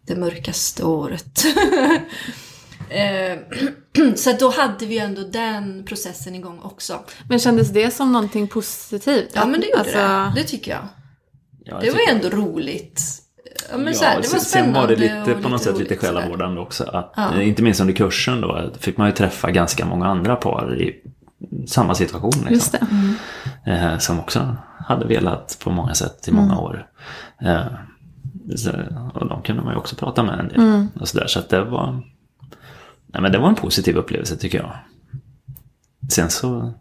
[0.08, 1.46] det mörkaste året.
[2.90, 3.38] Eh,
[4.16, 7.00] Så då hade vi ändå den processen igång också.
[7.30, 9.30] Men kändes det som någonting positivt?
[9.34, 10.32] Ja men det gjorde Alltså, det.
[10.36, 10.80] Det tycker jag.
[11.66, 13.02] Ja, jag Det var ju tycker- ändå roligt.
[13.72, 15.64] Ja, men Ja, så här, det var sen- spännande Sen var det lite, på något
[15.64, 16.84] sätt lite själavårdande också.
[16.84, 17.42] Att, Ja.
[17.42, 20.96] Inte minst under kursen då fick man ju träffa ganska många andra par i
[21.68, 22.32] samma situation.
[22.32, 22.54] Liksom.
[22.54, 22.72] Just
[23.66, 23.72] det.
[23.72, 24.56] eh, som också
[24.90, 26.88] hade velat på många sätt i många år.
[27.42, 27.66] Eh,
[28.56, 28.72] så,
[29.14, 30.88] och de kunde man ju också prata med en del.
[31.02, 32.04] Och så där, så att det var,
[33.08, 34.72] nej, men det var en positiv upplevelse tycker jag.
[36.12, 36.74] Sen så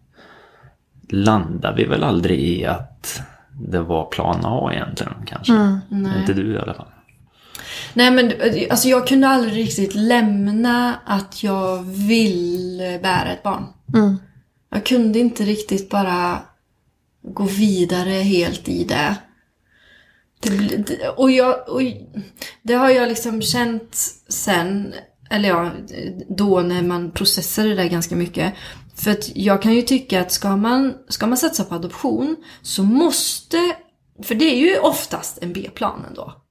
[1.09, 3.23] landade vi väl aldrig i att
[3.61, 5.81] det var plan A egentligen kanske.
[6.21, 6.89] Inte du i alla fall.
[7.95, 8.33] Nej men
[8.71, 13.65] alltså jag kunde aldrig riktigt lämna att jag vill bära ett barn.
[13.95, 14.17] Mm.
[14.71, 16.39] Jag kunde inte riktigt bara
[17.35, 19.17] gå vidare helt i det.
[20.41, 21.81] det, och, jag, och
[22.63, 23.97] det har jag liksom känt
[24.29, 24.95] sen,
[25.31, 25.71] eller ja,
[26.29, 28.55] då när man processade det där ganska mycket.
[28.97, 32.83] För att jag kan ju tycka att ska man, ska man satsa på adoption så
[32.83, 33.77] måste,
[34.23, 36.43] för det är ju oftast en B-plan ändå.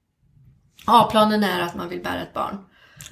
[0.86, 2.58] A-planen är att man vill bära ett barn.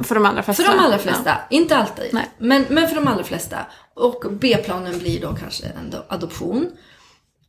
[0.05, 0.63] För de allra flesta.
[0.63, 1.39] För de allra flesta.
[1.51, 2.09] Inte alltid.
[2.13, 2.31] Nej.
[2.39, 3.67] Men, men för de allra flesta.
[3.95, 6.71] Och B-planen blir då kanske en do- adoption.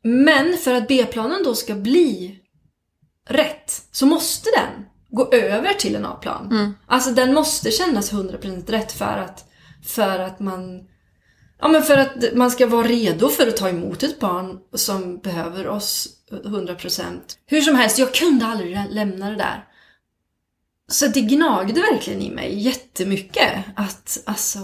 [0.08, 2.40] Men för att B-planen då ska bli
[3.30, 6.48] rätt så måste den gå över till en A-plan.
[6.88, 9.46] Alltså den måste kännas 100% rätt för att,
[9.86, 10.88] för att man
[11.60, 15.18] Ja men för att man ska vara redo för att ta emot ett barn som
[15.20, 17.04] behöver oss 100%.
[17.46, 19.66] Hur som helst, jag kunde aldrig lä- lämna det där.
[20.92, 23.64] Så det gnagde verkligen i mig jättemycket.
[23.76, 24.60] Att, alltså,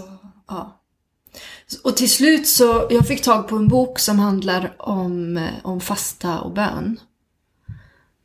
[0.48, 0.80] ja.
[1.82, 5.80] Och till slut så, jag fick tag på en bok som handlar om, eh, om
[5.80, 7.00] fasta och bön.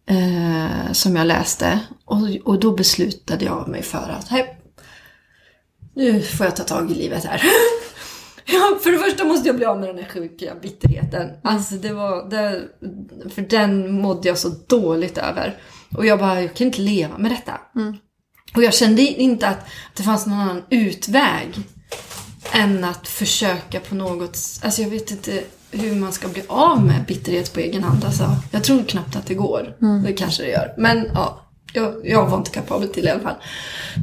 [0.09, 1.79] Eh, som jag läste.
[2.05, 4.61] Och, och då beslutade jag mig för att, hej,
[5.95, 7.41] nu får jag ta tag i livet här.
[8.51, 11.29] Ja, för det första måste jag bli av med den här sjuka bitterheten.
[11.43, 12.63] Alltså det var, det,
[13.29, 15.57] för den mådde jag så dåligt över.
[15.97, 17.61] Och jag bara, jag kan inte leva med detta.
[18.55, 21.59] Och jag kände inte att det fanns någon annan utväg
[22.53, 27.05] än att försöka på något, alltså jag vet inte, hur man ska bli av med
[27.07, 28.05] bitterhet på egen hand.
[28.05, 29.75] Alltså, jag tror knappt att det går.
[30.05, 30.73] Det kanske det gör.
[30.77, 33.35] Men ja, jag, jag var inte kapabel till det i alla fall.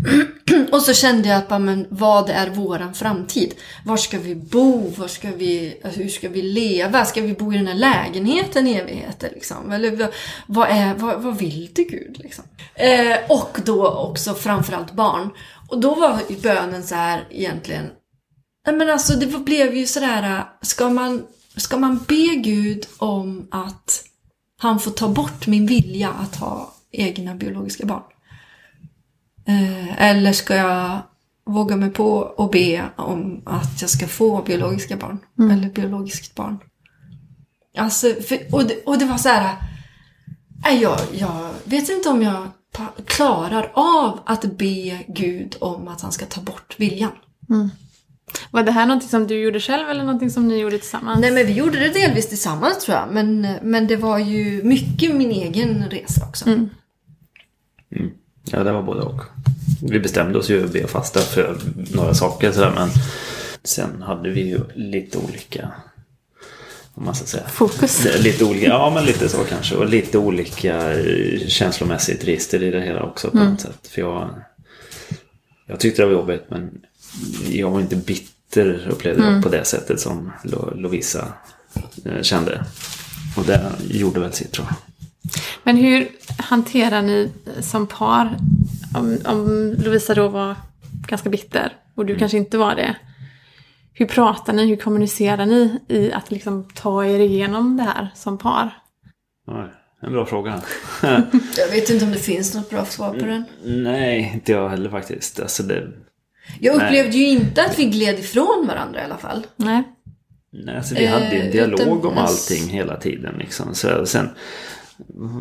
[0.73, 3.55] och så kände jag att, bara, men vad är våran framtid?
[3.85, 4.91] Var ska vi bo?
[4.97, 7.05] Var ska vi, alltså, hur ska vi leva?
[7.05, 9.31] Ska vi bo i den här lägenheten i evigheter?
[9.35, 9.73] Liksom?
[9.73, 10.09] Eller
[10.47, 12.17] vad- är, vad, vad vill du Gud?
[12.19, 12.45] Liksom?
[12.75, 15.31] Eh, och då också framförallt barn.
[15.69, 17.85] Och då var bönen så här egentligen.
[18.67, 21.27] Men alltså det blev ju sådär, ska man,
[21.57, 24.05] ska man be Gud om att
[24.59, 28.03] han får ta bort min vilja att ha egna biologiska barn?
[29.47, 30.99] Eh, eller ska jag
[31.45, 35.19] våga mig på och be om att jag ska få biologiska barn?
[35.53, 36.59] Eller biologiskt barn?
[37.77, 39.57] Alltså, för, och, det, och det var så här.
[40.65, 42.49] Nej, jag, jag vet inte om jag
[43.05, 47.13] klarar av att be Gud om att han ska ta bort viljan.
[48.51, 51.21] Var det här någonting som du gjorde själv eller någonting som ni gjorde tillsammans?
[51.21, 53.09] Nej men vi gjorde det delvis tillsammans tror jag.
[53.11, 56.45] Men, men det var ju mycket min egen resa också.
[58.51, 59.23] Ja, det var både och.
[59.83, 61.59] Vi bestämde oss ju att be och fasta för
[61.95, 62.89] några saker sådär, men
[63.65, 65.73] sen hade vi ju lite olika,
[66.95, 67.49] om man ska säga.
[67.49, 68.07] Fokus.
[68.19, 69.75] Lite olika, ja men lite så kanske.
[69.75, 70.93] Och lite olika
[71.49, 73.89] känslomässigt register i det hela också på något sätt.
[73.89, 74.31] För jag,
[75.67, 76.81] jag tyckte det var jobbigt men
[77.51, 81.29] jag var inte bitter upplevde jag på det sättet som Lo- Lovisa
[82.05, 82.65] eh, kände.
[83.37, 84.77] Och det gjorde väl sitt tror jag.
[85.63, 88.37] Men hur hanterar ni som par,
[88.95, 90.57] om, om Lovisa då var
[91.09, 92.97] ganska bitter och du kanske inte var det.
[93.93, 98.39] Hur pratar ni, hur kommunicerar ni i att liksom ta er igenom det här som
[98.39, 98.71] par?
[99.47, 99.65] Oj,
[100.03, 100.63] en bra fråga.
[101.57, 103.45] Jag vet inte om det finns något bra svar på den.
[103.65, 105.41] Nej, inte jag heller faktiskt.
[105.41, 105.89] Alltså det,
[106.61, 106.87] Jag Nej.
[106.87, 109.47] upplevde ju inte att vi gled ifrån varandra i alla fall.
[109.57, 109.83] Nej.
[110.53, 113.35] nej, alltså vi hade ju en Eh, dialog utan- om allting hela tiden.
[113.39, 113.75] Liksom.
[113.75, 114.29] Så, sen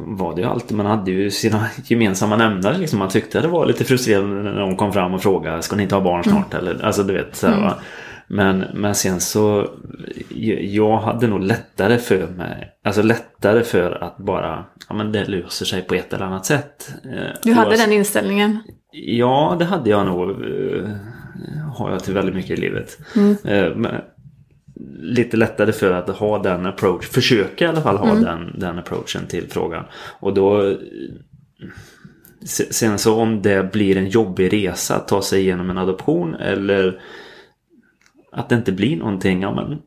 [0.06, 2.78] var det ju alltid, man hade ju sina gemensamma nämnare.
[2.78, 3.00] Liksom.
[3.00, 5.96] Man tyckte det var lite frustrerande när de kom fram och frågade ska ni inte
[5.96, 6.54] ha barn snart?
[6.54, 7.78] Eller, alltså du vet, så här, va?
[8.28, 9.70] Men, men sen så,
[10.62, 15.66] jag hade nog lättare för mig, alltså lättare för att bara, ja men det löser
[15.66, 16.90] sig på ett eller annat sätt.
[17.06, 18.60] Eh, Du hade oavsett- den inställningen.
[19.04, 20.30] Ja, det hade jag nog.
[20.30, 20.90] eh,
[21.78, 22.98] Har jag till väldigt mycket i livet.
[23.46, 23.96] Eh, men
[25.00, 29.28] Lite lättare för att ha den approach, försöka i alla fall ha den, den approachen
[29.28, 29.86] till frågan.
[30.20, 30.76] Och då eh,
[32.46, 36.36] se- Sen så om det blir en jobbig resa att ta sig igenom en adoption
[36.36, 37.00] eller
[38.32, 39.42] att det inte blir någonting.
[39.42, 39.80] Ja, men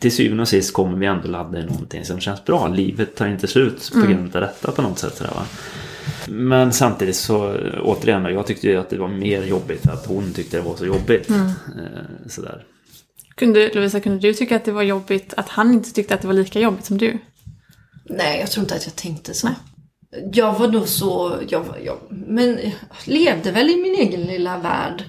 [0.00, 2.68] till syvende och sist kommer vi ändå ladda i någonting som känns bra.
[2.68, 5.14] Livet tar inte slut på grund av detta på något sätt.
[5.16, 5.42] Sådär, va?
[6.28, 10.56] Men samtidigt så återigen, jag tyckte ju att det var mer jobbigt att hon tyckte
[10.56, 11.30] det var så jobbigt.
[11.30, 11.50] Eh,
[12.28, 12.64] Sådär.
[13.34, 16.26] Kunde, Lovisa, kunde du tycka att det var jobbigt att han inte tyckte att det
[16.26, 17.18] var lika jobbigt som du?
[18.04, 19.48] Nej, jag tror inte att jag tänkte så.
[20.32, 22.72] Jag var nog så, jag, var- jag, men jag
[23.04, 25.04] levde väl i min egen lilla värld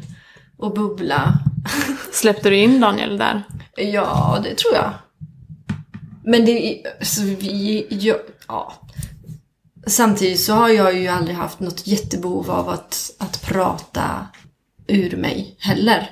[0.57, 1.33] och bubbla.
[2.11, 3.43] Släppte du in Daniel där?
[3.75, 4.93] Ja, det tror jag.
[6.23, 8.73] Men det, så vi, jag, ja.
[9.89, 14.27] Samtidigt så har jag ju aldrig haft något jättebehov av att, att prata
[14.87, 16.09] ur mig heller.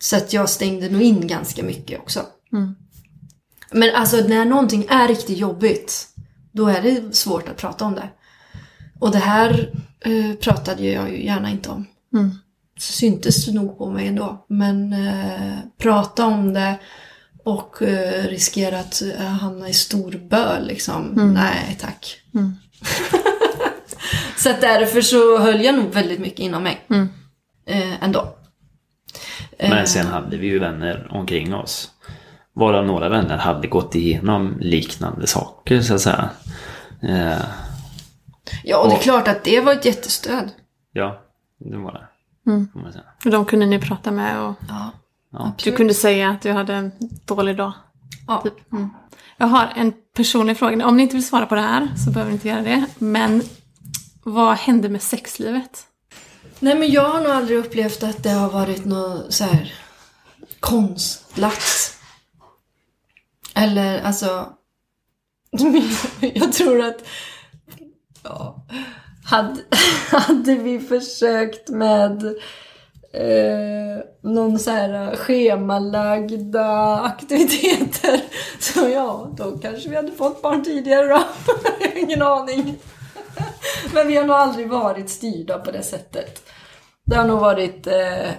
[0.00, 2.20] Så att jag stängde nog in ganska mycket också.
[3.72, 6.08] Men alltså när någonting är riktigt jobbigt,
[6.52, 8.08] då är det svårt att prata om det.
[9.00, 11.86] Och det här eh, pratade jag ju gärna inte om.
[12.78, 14.44] Så syntes det nog på mig ändå.
[14.48, 16.78] Men eh, prata om det
[17.44, 21.12] och eh, riskera att eh, hamna i stor böl liksom.
[21.34, 22.16] Nej tack.
[24.36, 26.86] så att därför så höll jag nog väldigt mycket inom mig.
[27.66, 28.34] Eh, ändå.
[29.58, 31.90] Men sen hade vi ju vänner omkring oss.
[32.52, 36.30] Varav några vänner hade gått igenom liknande saker så att säga.
[37.02, 37.38] Eh,
[38.64, 40.50] Ja, och det är Och- klart att det var ett jättestöd.
[40.92, 41.22] ja,
[41.58, 42.06] det var det.
[42.92, 43.04] Säga.
[43.24, 44.90] Och de kunde ni prata med och Ja,
[45.32, 45.52] Ja.
[45.64, 46.92] du kunde säga att du hade en
[47.26, 47.72] dålig dag.
[48.26, 48.40] ja.
[48.44, 48.72] Typ.
[48.72, 48.90] Mm.
[49.40, 50.86] Jag har en personlig fråga.
[50.86, 52.84] Om ni inte vill svara på det här så behöver ni inte göra det.
[52.98, 53.42] Men
[54.22, 55.86] vad hände med sexlivet?
[56.58, 59.74] Nej men jag har nog aldrig upplevt att det har varit något så här
[60.60, 61.94] konstlat.
[63.54, 64.52] Eller alltså...
[66.20, 67.04] jag tror att...
[68.22, 68.66] Ja,
[69.24, 69.60] hade,
[70.10, 72.34] hade vi försökt med
[73.12, 78.20] eh, någon så här schemalagda aktiviteter
[78.60, 81.22] så ja, då kanske vi hade fått barn tidigare då.
[81.80, 82.76] Jag har ingen aning.
[83.94, 86.42] Men vi har nog aldrig varit styrda på det sättet.
[87.06, 88.30] Det har nog varit eh,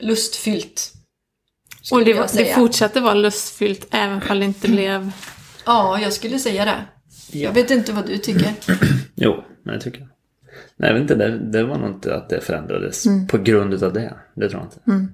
[0.00, 0.92] lustfyllt.
[1.92, 5.10] Och det, jag var- det fortsatte vara lustfyllt även om det inte blev...
[5.66, 6.84] Ja, jag skulle säga det.
[7.38, 8.52] Jag vet inte vad du tycker.
[9.14, 10.08] Jo, men det tycker jag.
[10.76, 13.92] Nej, jag vet inte, det, det var nog inte att det förändrades på grund av
[13.92, 14.14] det.
[14.34, 15.12] Det tror jag inte.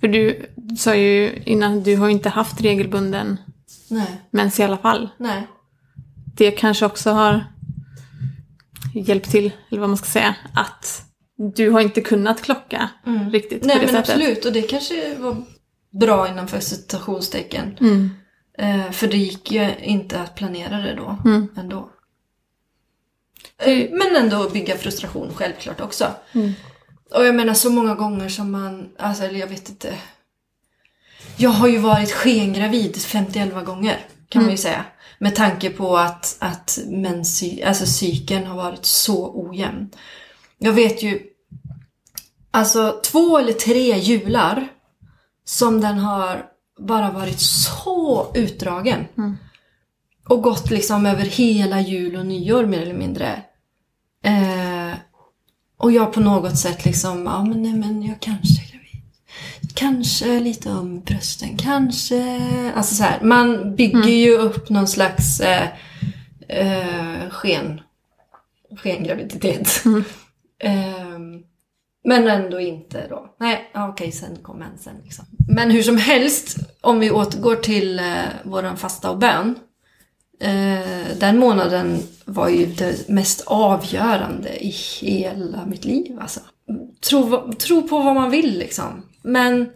[0.00, 0.46] För du
[0.78, 3.36] sa ju innan, du har ju inte haft regelbunden
[3.90, 5.08] Nej, mens i alla fall.
[5.18, 5.46] nej.
[6.36, 7.44] Det kanske också har
[8.94, 11.04] hjälpt till, eller vad man ska säga, att
[11.54, 12.90] du har inte kunnat klocka
[13.32, 14.16] riktigt Nej på det men sättet.
[14.16, 15.36] absolut, och det kanske var
[16.00, 17.76] bra innanför citationstecken.
[17.80, 18.10] Mm.
[18.58, 21.48] Eh, för det gick ju inte att planera det då, Mm.
[21.56, 21.90] ändå.
[23.62, 26.06] Eh, men ändå bygga frustration självklart också.
[26.32, 26.52] Mm.
[27.14, 29.94] Och jag menar så många gånger som man, alltså eller jag vet inte.
[31.36, 33.98] Jag har ju varit skengravid 51 gånger
[34.28, 34.84] kan man ju säga.
[35.18, 39.90] Med tanke på att, att mens, alltså cykeln har varit så ojämn.
[40.58, 41.20] Jag vet ju,
[42.50, 44.68] alltså två eller tre jular
[45.44, 46.44] som den har
[46.78, 49.04] bara varit så utdragen.
[50.28, 53.42] Och gått liksom över hela jul och nyår mer eller mindre.
[54.22, 54.94] Eh,
[55.76, 59.02] och jag på något sätt liksom, ja men nej men jag kanske är gravid.
[59.74, 62.40] Kanske lite om brösten, kanske...
[62.74, 65.68] Alltså så här, man bygger ju upp någon slags eh,
[66.48, 67.80] eh, sken,
[68.76, 69.82] skengraviditet.
[70.64, 71.42] Ehm,
[72.04, 73.34] men ändå inte då.
[73.40, 75.24] Nej, okej, sen kom mensen liksom.
[75.48, 78.04] Men hur som helst, om vi återgår till eh,
[78.44, 79.58] våran fasta och bön.
[80.42, 84.68] Eh, den månaden var ju det mest avgörande i
[85.00, 86.40] hela mitt liv alltså.
[87.08, 89.06] Tro, tro på vad man vill liksom.
[89.22, 89.68] Men eh,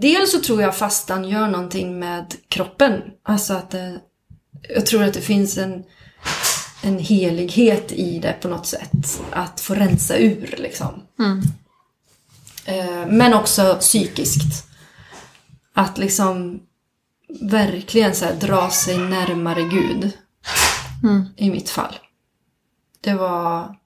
[0.00, 3.02] dels så tror jag fastan gör någonting med kroppen.
[3.22, 4.00] Alltså att det,
[4.74, 5.84] jag tror att det finns en,
[6.82, 9.20] en helighet i det på något sätt.
[9.30, 11.02] Att få rensa ur liksom.
[12.64, 14.66] Eh, Men också psykiskt.
[15.74, 16.60] Att liksom
[17.40, 20.12] verkligen så här, dra sig närmare Gud.
[21.36, 21.94] I mitt fall.
[23.00, 23.76] Det var,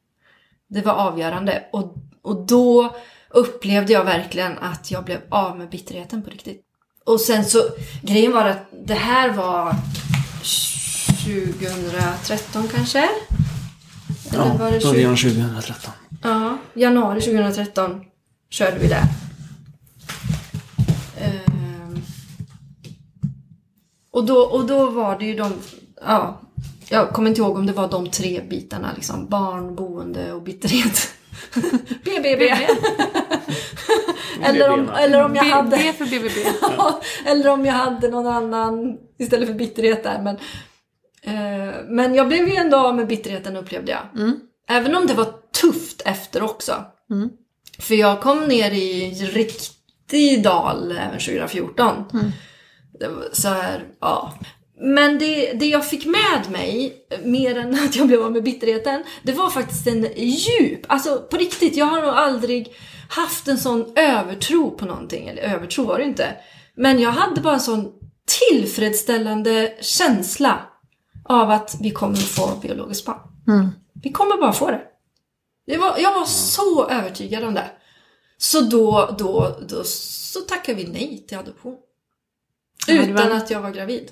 [0.68, 1.64] det var avgörande.
[1.72, 2.96] Och, och då
[3.30, 6.62] upplevde jag verkligen att jag blev av med bitterheten på riktigt.
[7.04, 7.58] Och sen så,
[8.02, 9.74] grejen var att det här var
[11.24, 13.08] 2013 kanske?
[14.32, 14.90] Eller Ja, var det 20...
[14.92, 15.92] början 2013.
[16.22, 18.04] Ja, januari 2013
[18.50, 19.02] körde vi det.
[21.20, 22.02] Ehm.
[24.14, 25.52] Och, då, och då var det ju de,
[26.06, 26.40] ja,
[26.88, 29.28] jag kommer inte ihåg om det var de tre bitarna liksom.
[29.28, 31.14] Barn, boende och bitterhet.
[32.04, 32.48] BBB.
[34.42, 35.76] eller, om, eller om jag hade...
[35.76, 36.30] B för BBB.
[37.30, 40.22] Eller om jag hade någon annan istället för bitterhet där.
[40.22, 40.36] Men,
[41.22, 44.22] eh, men jag blev ju ändå av med bitterheten upplevde jag.
[44.22, 44.40] Mm.
[44.68, 46.84] Även om det var tufft efter också.
[47.10, 47.30] Mm.
[47.78, 52.04] För jag kom ner i riktig dal även 2014.
[52.12, 52.32] Mm.
[53.32, 54.34] Så här, ja.
[54.80, 59.02] Men det, det jag fick med mig, mer än att jag blev av med bitterheten,
[59.22, 62.74] det var faktiskt en djup, alltså på riktigt, jag har nog aldrig
[63.08, 66.36] haft en sån övertro på någonting, eller övertro var det inte.
[66.76, 67.92] Men jag hade bara en sån
[68.50, 70.60] tillfredsställande känsla
[71.24, 73.18] av att vi kommer få biologiskt barn.
[73.48, 73.68] Mm.
[74.02, 74.82] Vi kommer bara få det.
[75.66, 77.70] det var, jag var så övertygad om det.
[78.36, 81.76] Så då, då, då så tackade vi nej till adoption.
[82.86, 84.08] Det Utan var- att jag var gravid.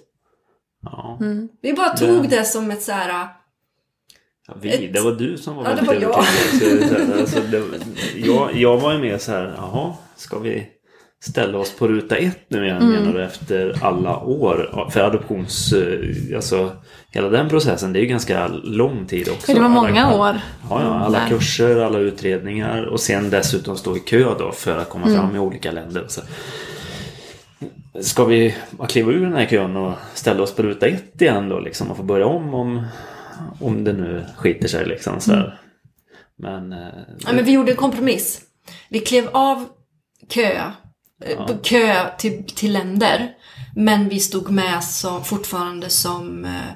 [0.84, 1.18] Ja.
[1.20, 1.48] Mm.
[1.62, 3.08] Vi bara Det- tog det som ett så här...
[4.48, 6.14] Ja, vi, Ett- det var du som var Ja, det väldigt var
[6.60, 6.70] jag.
[6.70, 6.88] övertygad.
[7.06, 7.62] Så- så- Alltså, det,
[8.16, 10.66] jag, jag var ju mer så här, jaha, ska vi
[11.24, 12.90] ställa oss på ruta ett nu igen Mm.
[12.92, 14.88] menar du efter alla år?
[14.90, 16.70] För adoptions, eh, alltså
[17.10, 19.46] hela den processen, det är ju ganska lång tid också.
[19.46, 20.40] För det var många alla- år.
[20.70, 21.28] Ja, ja, alla där.
[21.28, 25.16] kurser, alla utredningar och sen dessutom stå i kö då för att komma Mm.
[25.18, 26.04] fram i olika länder.
[26.08, 26.20] Så,
[28.00, 28.54] ska vi
[28.88, 31.96] kliva ur den här kön och ställa oss på ruta ett igen då liksom och
[31.96, 32.86] få börja om om,
[33.60, 35.58] om det nu skiter sig liksom så här.
[36.36, 36.88] Men, eh,
[37.26, 38.40] Ja, men vi gjorde en kompromiss.
[38.88, 39.66] Vi klev av
[40.28, 40.52] kö,
[41.24, 41.48] eh, Ja.
[41.62, 43.30] kö till, till länder.
[43.76, 46.68] Men vi stod med som, fortfarande som eh,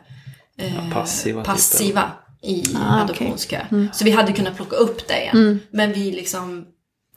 [0.66, 2.10] eh, Ja, passiva, typ, passiva
[2.42, 3.60] i Ah, adoptionskö.
[3.92, 5.60] Så vi hade kunnat plocka upp det igen.
[5.70, 6.64] Men vi liksom,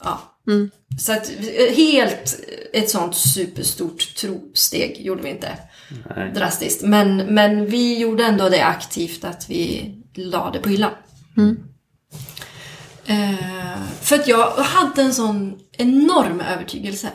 [0.03, 0.21] ja.
[0.47, 0.71] Mm.
[0.99, 1.31] Så att
[1.75, 2.39] helt
[2.73, 5.57] ett sånt superstort trosteg gjorde vi inte.
[6.15, 6.31] nej.
[6.33, 6.81] Drastiskt.
[6.81, 10.91] Men, men vi gjorde ändå det aktivt att vi la det på hyllan.
[11.37, 11.63] Mm.
[13.05, 17.09] Eh, för att jag hade en sån enorm övertygelse.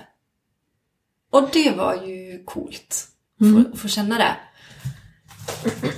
[1.33, 3.09] Och det var ju coolt.
[3.41, 4.37] att Få, få känna det.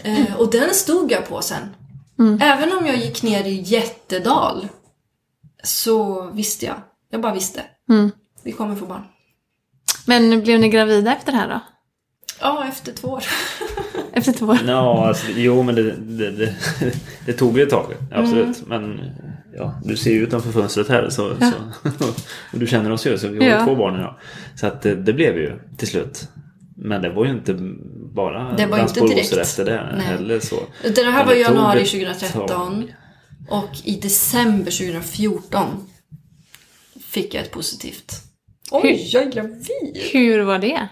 [0.02, 1.74] Eh, och den stod jag på sen.
[2.18, 2.38] Mm.
[2.42, 4.68] Även om jag gick ner i jättedal.
[5.66, 6.76] Så visste jag.
[7.10, 7.62] Jag bara visste.
[7.90, 8.10] Mm.
[8.44, 9.02] vi kommer få barn.
[10.06, 11.60] Men blev ni gravida efter det här då?
[12.40, 13.22] Ja, efter två år.
[14.12, 14.58] Efter två år?
[14.66, 16.54] Ja, alltså, jo men det, det, det,
[17.26, 17.86] det tog ju ett tag.
[18.12, 18.66] Absolut.
[18.66, 19.00] Men
[19.56, 21.08] ja, du ser ju utanför fönstret här.
[21.10, 21.52] Så, Ja.
[21.98, 22.04] så,
[22.52, 23.18] och du känner oss ju.
[23.18, 23.64] Så vi har ju Ja.
[23.64, 24.14] två barn idag.
[24.54, 26.28] Så att det, det blev ju till slut.
[26.76, 27.54] Men det var ju inte
[28.14, 29.32] bara Det var dans inte på direkt.
[29.32, 30.06] rosor efter det Nej.
[30.06, 30.40] heller.
[30.40, 30.56] Så.
[30.82, 32.84] Det här Men var januari ett 2013.
[33.48, 35.90] Och i december 2014
[37.00, 38.12] fick jag ett positivt.
[38.70, 39.96] Oj, jag är gravid!
[40.12, 40.88] Hur var det?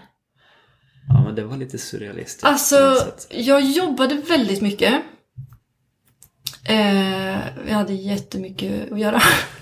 [1.07, 2.43] Ja, men det var lite surrealistiskt.
[2.43, 2.97] Alltså,
[3.29, 4.93] jag jobbade väldigt mycket.
[6.65, 9.21] Eh, jag hade jättemycket att göra.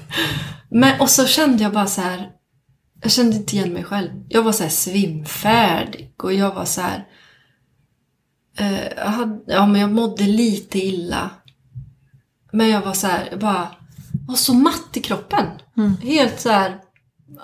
[0.70, 2.32] Men, och så kände jag bara så här.
[3.02, 4.10] Jag kände inte igen mig själv.
[4.30, 7.08] Jag var så här svimfärdig och jag var så här.
[8.58, 11.30] Eh, jag, hade, ja, men jag mådde lite illa.
[12.54, 13.76] Men jag var så här, jag bara
[14.28, 15.46] var så matt i kroppen.
[16.02, 16.82] Helt så här,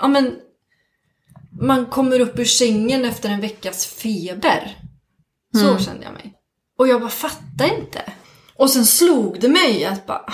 [0.01, 0.35] ja men
[1.61, 4.77] man kommer upp ur sängen efter en veckas feber.
[5.55, 6.33] Så kände jag mig.
[6.77, 8.13] Och jag bara fattade inte.
[8.55, 10.33] Och sen slog det mig att bara...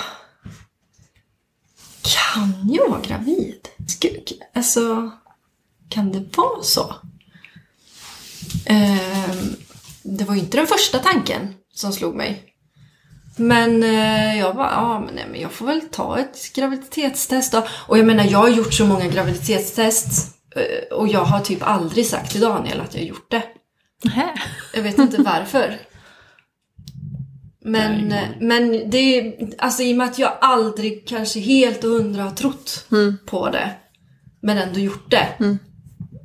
[2.02, 3.68] Kan jag vara gravid?
[4.54, 5.10] Alltså,
[5.88, 6.94] kan det vara så?
[8.66, 9.56] Ehm,
[10.02, 12.44] det var ju inte den första tanken som slog mig.
[13.36, 17.66] Men eh, jag bara, ja men, nej, men jag får väl ta ett graviditetstest då.
[17.88, 20.34] Och jag menar, jag har gjort så många graviditetstest.
[20.56, 23.42] eh, Och jag har typ aldrig sagt till Daniel att jag har gjort det.
[24.04, 24.28] Nähä.
[24.74, 25.78] Jag vet inte varför.
[27.64, 31.84] Men, Nej, ingen men det är, alltså i och med att jag aldrig kanske helt
[31.84, 32.86] och hundra har trott
[33.26, 33.70] på det.
[34.42, 35.28] Men ändå gjort det.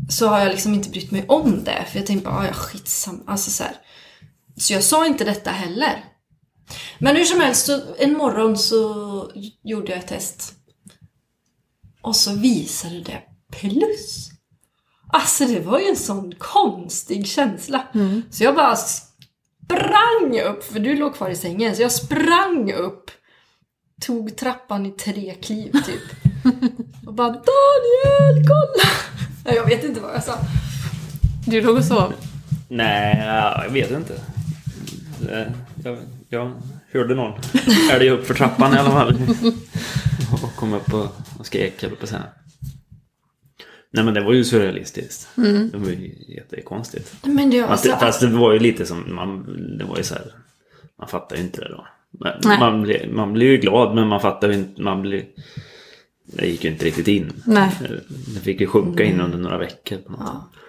[0.09, 1.85] Så har jag liksom inte brytt mig om det.
[1.91, 3.23] För jag tänkte bara, "Ah, ja skitsam.
[3.27, 3.73] Alltså så här.
[4.57, 6.03] Så jag sa inte detta heller.
[6.99, 9.31] Men hur som helst, så en morgon så
[9.63, 10.53] gjorde jag ett test.
[12.01, 13.21] Och så visade det
[13.59, 14.29] plus.
[15.13, 17.83] Alltså det var ju en sån konstig känsla.
[18.31, 23.11] Så jag bara sprang upp, för du låg kvar i sängen, så jag sprang upp.
[24.01, 26.01] Tog trappan i tre kliv typ.
[27.07, 28.89] Och bara Daniel, kolla!
[29.45, 30.37] Nej, Jag vet inte vad jag sa.
[31.45, 32.13] Du låg och sov?
[32.67, 33.23] Nej,
[33.63, 34.13] jag vet inte.
[35.31, 35.47] Eh,
[35.83, 35.97] Jag,
[36.31, 36.61] jag
[36.91, 37.33] hörde någon
[37.91, 39.13] älg upp för trappan i alla fall.
[40.43, 41.07] Och kom upp och,
[41.39, 42.23] och skrek, höll jag på säga.
[43.93, 45.29] Nej men det var ju surrealistiskt.
[45.71, 47.15] Det var ju jättekonstigt.
[47.25, 49.45] Men det var Fast, alltså, det, fast det var ju lite som, man,
[49.77, 50.33] det var ju så här,
[50.99, 51.87] man fattar ju inte det då.
[52.19, 52.59] Nej.
[52.59, 55.25] man, blir, man blir ju glad men man fattar ju inte, man blir...
[56.23, 57.33] Det gick ju inte riktigt in.
[57.45, 57.71] Nej.
[58.09, 60.60] Det fick ju sjunka in under några veckor på något sätt.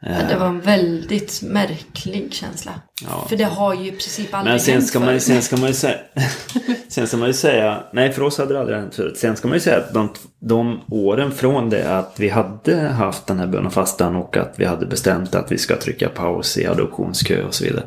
[0.00, 0.08] Ja.
[0.28, 2.70] det var en väldigt märklig känsla.
[3.04, 3.26] Ja.
[3.28, 5.22] För det har ju i princip aldrig Men sen hänt ska, man, ju- förut.
[5.22, 5.98] sen ska man ju säga...
[6.88, 7.84] sen ska man ju säga...
[7.92, 9.18] Nej, för oss hade det aldrig hänt förut.
[9.18, 10.08] Sen ska man ju säga att de,
[10.40, 14.54] de åren från det att vi hade haft den här bön och fastan och att
[14.56, 17.84] vi hade bestämt att vi ska trycka paus i adoptionskö och så vidare.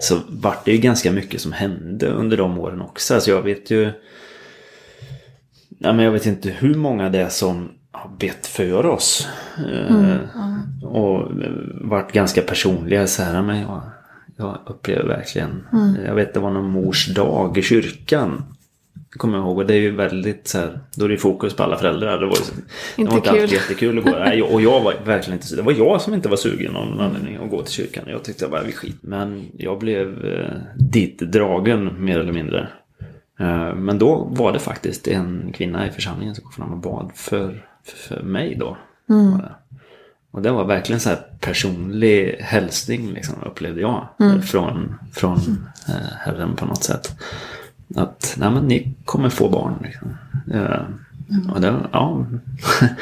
[0.00, 3.14] Så vart det ju ganska mycket som hände under de åren också.
[3.14, 3.90] Alltså jag vet ju...
[5.78, 9.28] Ja, men jag vet inte hur många det är som har bett för oss.
[9.58, 10.16] Eh,
[10.82, 13.42] Och eh, varit ganska personliga så här.
[13.42, 13.80] Men jag,
[14.36, 15.66] jag upplever verkligen.
[16.06, 18.42] Jag vet det var någon mors dag i kyrkan.
[19.10, 19.58] Kommer jag ihåg.
[19.58, 20.80] Och det är ju väldigt så här.
[20.96, 22.20] Då är det fokus på alla föräldrar.
[22.20, 23.58] Det var, det Inte var inte alltid kul.
[23.58, 24.10] jättekul att gå.
[24.10, 27.00] Nej, och jag var verkligen inte Det var jag som inte var sugen av någon
[27.00, 28.04] anledning att gå till kyrkan.
[28.06, 28.96] Jag tyckte det var vi skit.
[29.00, 32.68] Men jag blev eh, dit dragen mer eller mindre.
[33.40, 37.10] Eh, Men då var det faktiskt en kvinna i församlingen som kom fram och bad
[37.14, 38.76] för, för mig då.
[39.38, 39.52] Det.
[40.30, 44.06] Och det var verkligen så här personlig hälsning liksom, upplevde jag.
[44.42, 47.18] Från, från eh, Herren på något sätt.
[47.96, 49.74] Att nej, men ni kommer få barn.
[49.82, 50.16] Liksom.
[50.54, 50.80] Eh,
[51.54, 52.26] Och det, ja,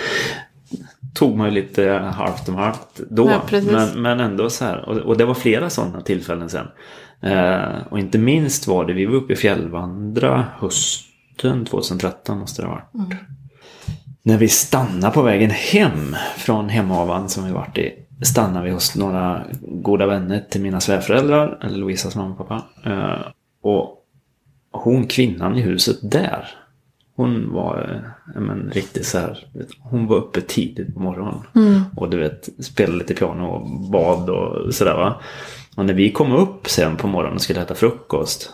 [1.14, 3.24] tog man ju lite halvt om halvt då.
[3.30, 3.40] Ja,
[3.94, 4.88] men, men ändå så här.
[4.88, 6.66] Och, och det var flera sådana tillfällen sen.
[7.20, 12.68] Eh, och inte minst var det, vi var uppe i Fjällvandra hösten 2013 måste det
[12.68, 13.10] ha varit.
[14.26, 17.92] När vi stannade på vägen hem från hemavan som vi varit i.
[18.22, 22.62] Stannade vi hos några goda vänner till mina svärföräldrar, eller Louisas mamma och pappa.
[22.84, 23.26] Eh,
[23.62, 24.04] och
[24.70, 26.48] hon kvinnan i huset där.
[27.16, 28.04] Hon var
[28.34, 29.46] eh, men, riktigt så här.
[29.78, 31.40] Hon var uppe tidigt på morgonen.
[31.96, 35.20] Och du vet, spelade lite piano och bad och sådär va.
[35.76, 38.52] Och när vi kom upp sen på morgonen och skulle äta frukost.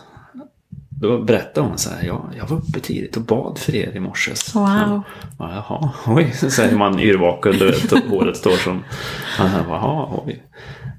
[1.01, 2.03] Då berättade hon så här.
[2.03, 4.31] Ja, jag var uppe tidigt och bad för er i morse.
[4.53, 4.65] Wow.
[4.65, 5.03] Ja,
[5.39, 7.51] jaha, oj, säger man yrvaken.
[7.51, 8.83] Du vet, och håret står som...
[9.37, 10.43] Jaha, oj.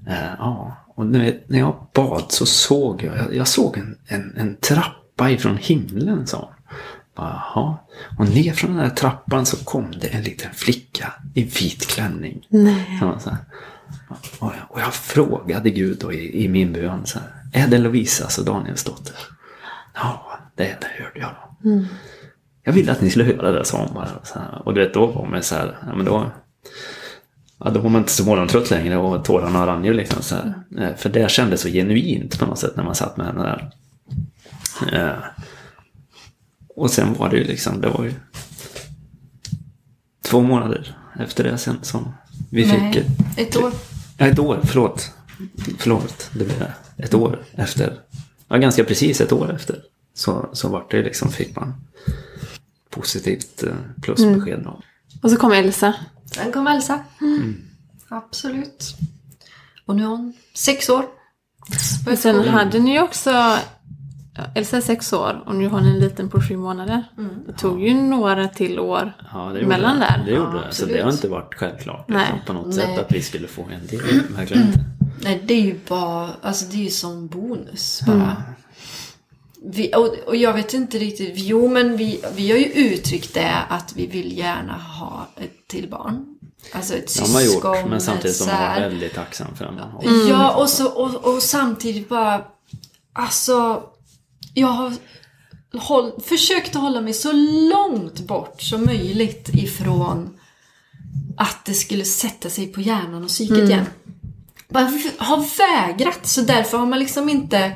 [0.08, 4.36] Eh, ja, och vet, när jag bad så såg jag, jag, jag såg en, en,
[4.36, 6.76] en trappa ifrån himlen, sa hon.
[7.16, 7.76] Jaha.
[8.18, 12.46] Och ner från den här trappan så kom det en liten flicka i vit klänning.
[12.48, 12.98] Nej.
[13.00, 13.38] Så, så här.
[14.38, 17.78] Och, jag, och jag frågade Gud då i, i min bön så här, Är det
[17.78, 19.16] Lovisas och Daniels dotter?
[19.94, 21.30] Ja, det det, hörde jag
[21.62, 21.84] då.
[22.64, 24.08] Jag ville att ni skulle höra det, sa hon bara.
[24.24, 24.62] Så här.
[24.64, 26.30] Och du vet, då var man så här, ja men då...
[27.64, 30.54] Ja, då var man inte så morgontrött längre och tårarna rann ju liksom så här.
[30.78, 33.70] Eh, För det kändes så genuint på något sätt när man satt med henne där.
[34.92, 35.18] Eh,
[36.76, 38.14] Och sen var det ju liksom, det var ju
[40.24, 42.12] två månader efter det sen som
[42.50, 42.98] vi fick Nej,
[43.36, 43.72] ett, ett år.
[44.18, 45.12] ja, ett år, förlåt.
[45.78, 46.72] Förlåt, det blev det.
[47.04, 47.98] Ett år efter.
[48.52, 49.82] Ja, ganska precis ett år efter.
[50.14, 51.74] Så, så vart det liksom, fick man
[52.90, 54.80] positivt eh, plusbesked då.
[55.22, 55.94] Och så kom Elsa.
[56.34, 57.04] Sen kom Elsa.
[58.08, 58.94] Absolut.
[59.86, 61.04] Och nu är hon sex år.
[62.06, 63.56] Men sen hade ni ju också...
[64.54, 67.04] Elsa är sex år och nu har ni en liten på sju månader.
[67.46, 70.00] Det tog ju några till år Ja, mellan det.
[70.06, 70.22] där.
[70.26, 70.74] Det gjorde Ja, det.
[70.74, 72.74] Så det har inte varit självklart liksom, på något Nej.
[72.74, 74.20] sätt att vi skulle få en del.
[74.36, 74.84] Verkligen inte.
[75.20, 78.42] Nej, det är ju bara, alltså det är ju som bonus bara.
[79.64, 83.54] Vi, och, och jag vet inte riktigt, jo men vi, vi har ju uttryckt det
[83.68, 86.26] att vi vill gärna ha ett till barn.
[86.72, 87.26] Alltså ett Det syskon.
[87.26, 90.28] har man gjort, men samtidigt som man var väldigt tacksam för att man har.
[90.28, 92.44] Ja, och, så, och, och samtidigt bara,
[93.12, 93.82] alltså,
[94.54, 94.92] jag har
[95.72, 97.32] håll, försökt att hålla mig så
[97.72, 100.38] långt bort som möjligt ifrån
[101.36, 103.86] att det skulle sätta sig på hjärnan och psyket igen.
[104.80, 107.72] V- har vägrat, så därför har man liksom inte...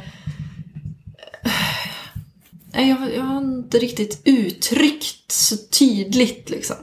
[2.74, 6.76] Nej, jag, jag har inte riktigt uttryckt så tydligt liksom.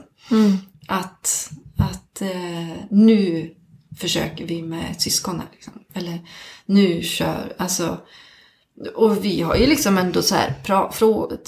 [0.88, 3.54] Att, att eh, nu
[3.98, 5.48] försöker vi med ett syskon här.
[5.52, 5.72] Liksom.
[5.94, 6.18] Eller
[6.66, 7.98] nu kör, alltså.
[8.94, 10.92] Och vi har ju liksom ändå så här pra,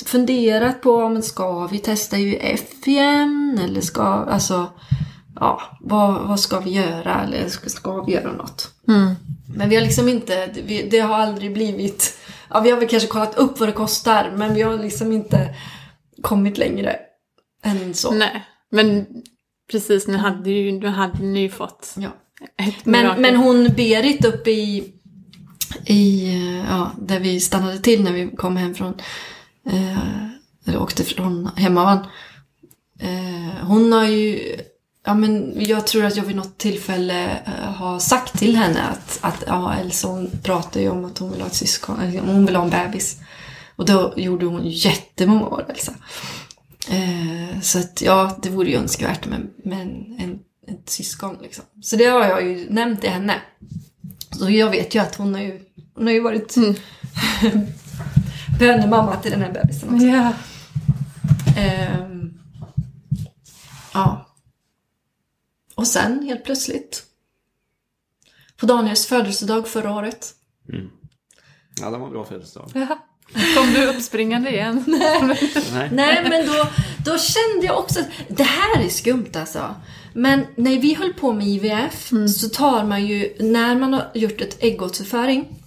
[0.06, 3.60] funderat på, men ska vi testa UF igen?
[3.64, 4.66] Eller ska, alltså,
[5.41, 7.22] ja, vad, vad ska vi göra?
[7.22, 8.74] Eller ska, ska vi göra något?
[9.57, 12.18] Men vi har liksom inte, vi, det har aldrig blivit,
[12.51, 15.55] ja vi har väl kanske kollat upp vad det kostar, men vi har liksom inte
[16.22, 16.97] kommit längre
[17.62, 18.11] än så.
[18.11, 19.07] Nej, men
[19.70, 22.11] precis, nu hade ju, nu hade ni ju fått Ja.
[22.84, 24.93] Men, men hon Berit uppe i,
[25.87, 26.32] i
[26.68, 28.95] ja, där vi stannade till när vi kom hem från,
[29.66, 30.26] eh,
[30.66, 31.99] eller åkte från Hemavan.
[33.01, 34.57] Eh, hon har ju,
[35.07, 39.18] ja men jag tror att jag vid något tillfälle eh, har sagt till henne att,
[39.20, 42.57] att ja, Elsa hon pratar ju om att hon vill ha ett syskon, hon vill
[42.57, 43.20] ha en bebis.
[43.76, 45.92] Och då gjorde hon jättemånga år Elsa.
[46.90, 50.38] Eh, så att ja, det vore ju önskvärt med, med en, en,
[50.68, 51.64] ett syskon liksom.
[51.82, 53.34] Så det har jag ju nämnt till henne.
[54.30, 55.61] Så jag vet ju att hon har ju,
[55.94, 56.54] hon har ju varit
[58.59, 60.07] bönemamma till den här bebisen också.
[60.07, 60.32] Ja.
[61.57, 62.38] Ehm,
[63.94, 64.25] ja.
[65.76, 67.02] Och sen helt plötsligt.
[68.56, 70.34] På Daniels födelsedag förra året.
[71.80, 72.70] Ja, det var en bra födelsedag.
[72.74, 72.98] Ja.
[73.56, 74.84] Kom du uppspringande igen?
[75.72, 75.90] Nej.
[75.92, 76.68] Nej men då,
[77.04, 79.74] då kände jag också att det här är skumt alltså.
[80.14, 84.40] Men när vi höll på med IVF så tar man ju, när man har gjort
[84.40, 85.62] ett äggåterföring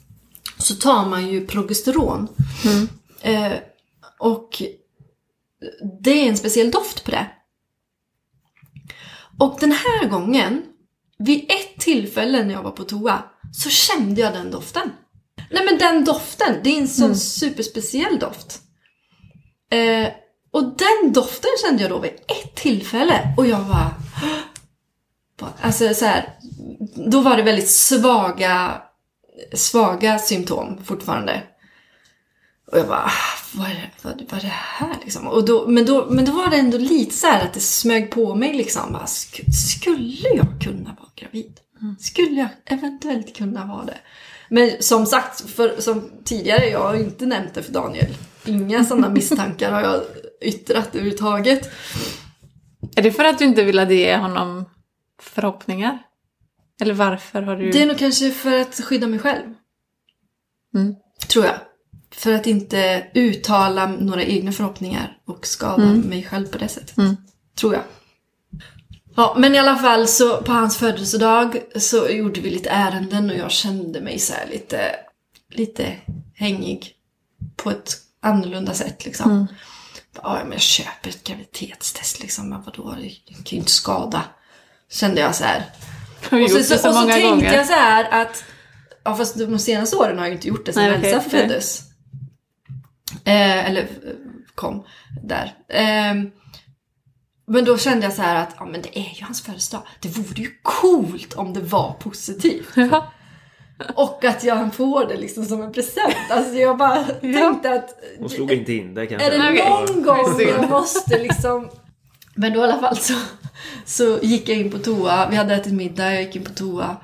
[0.57, 2.28] så tar man ju progesteron.
[3.22, 3.53] Eh,
[4.20, 4.62] och
[6.01, 7.28] det är en speciell doft på det.
[9.40, 10.64] Och den här gången,
[11.18, 13.24] vid ett tillfälle när jag var på toa,
[13.54, 14.92] så kände jag den doften.
[15.52, 18.62] Nej men den doften, det är en sån superspeciell doft.
[19.72, 20.10] Eh,
[20.52, 23.90] och den doften kände jag då vid ett tillfälle och jag var...
[25.62, 26.34] Alltså så här,
[27.12, 28.82] då var det väldigt svaga,
[29.54, 31.44] svaga symptom fortfarande.
[32.72, 33.12] Och jag bara, "Ah,
[33.54, 35.28] vad är det, vad, vad är det här liksom?
[35.28, 38.12] Och då, men, då, men då var det ändå lite så här att det smög
[38.12, 38.94] på mig liksom.
[38.94, 41.60] Bara, "Sk- skulle jag kunna vara gravid?
[42.00, 43.98] Skulle jag eventuellt kunna vara det?
[44.50, 48.16] Men som sagt, för, som tidigare, jag har inte nämnt det för Daniel.
[48.46, 50.02] Inga sådana misstankar har jag
[50.42, 51.70] yttrat överhuvudtaget.
[52.96, 54.66] Är det för att du inte ville ge honom
[55.22, 56.00] förhoppningar?
[56.82, 57.72] Eller varför har du...
[57.72, 59.54] Det är nog kanske för att skydda mig själv.
[60.76, 60.96] Mm.
[61.28, 61.56] Tror jag.
[62.20, 66.98] För att inte uttala några egna förhoppningar och skada mig själv på det sättet.
[66.98, 67.18] Mm.
[67.60, 67.84] Tror jag.
[69.16, 73.36] Ja, men i alla fall så på hans födelsedag så gjorde vi lite ärenden och
[73.36, 74.96] jag kände mig så här lite,
[75.50, 75.96] lite
[76.36, 76.92] hängig.
[77.56, 79.32] På ett annorlunda sätt liksom.
[79.32, 79.48] Mm.
[80.16, 82.50] Ja, men jag köper ett graviditetstest liksom.
[82.50, 84.24] Men vadå, det kan ju inte skada.
[84.92, 85.66] Kände jag så här.
[86.20, 87.54] Och så, det så, och så tänkte gånger.
[87.54, 88.44] jag så här att,
[89.04, 90.84] ja fast de senaste åren har jag inte gjort det sen.
[90.84, 91.30] Elsa Nej.
[91.30, 91.89] föddes.
[93.26, 93.88] Eh, eller eh,
[94.55, 94.84] kom
[95.24, 95.53] där.
[95.70, 96.32] Ehm,
[97.47, 99.82] men då kände jag så här att ja, men det är ju hans födelsedag.
[99.99, 102.70] Det vore ju coolt om det var positivt.
[102.76, 103.12] Ja.
[103.95, 106.16] Och att jag får det liksom som en present.
[106.32, 107.89] Alltså jag bara tänkte att
[108.20, 109.28] Hon slog inte in det kanske.
[109.28, 111.70] är det någon gång jag måste liksom...
[112.36, 113.14] Men då i alla fall så,
[113.86, 115.30] så gick jag in på toa.
[115.30, 116.97] Vi hade ätit middag, jag gick in på toa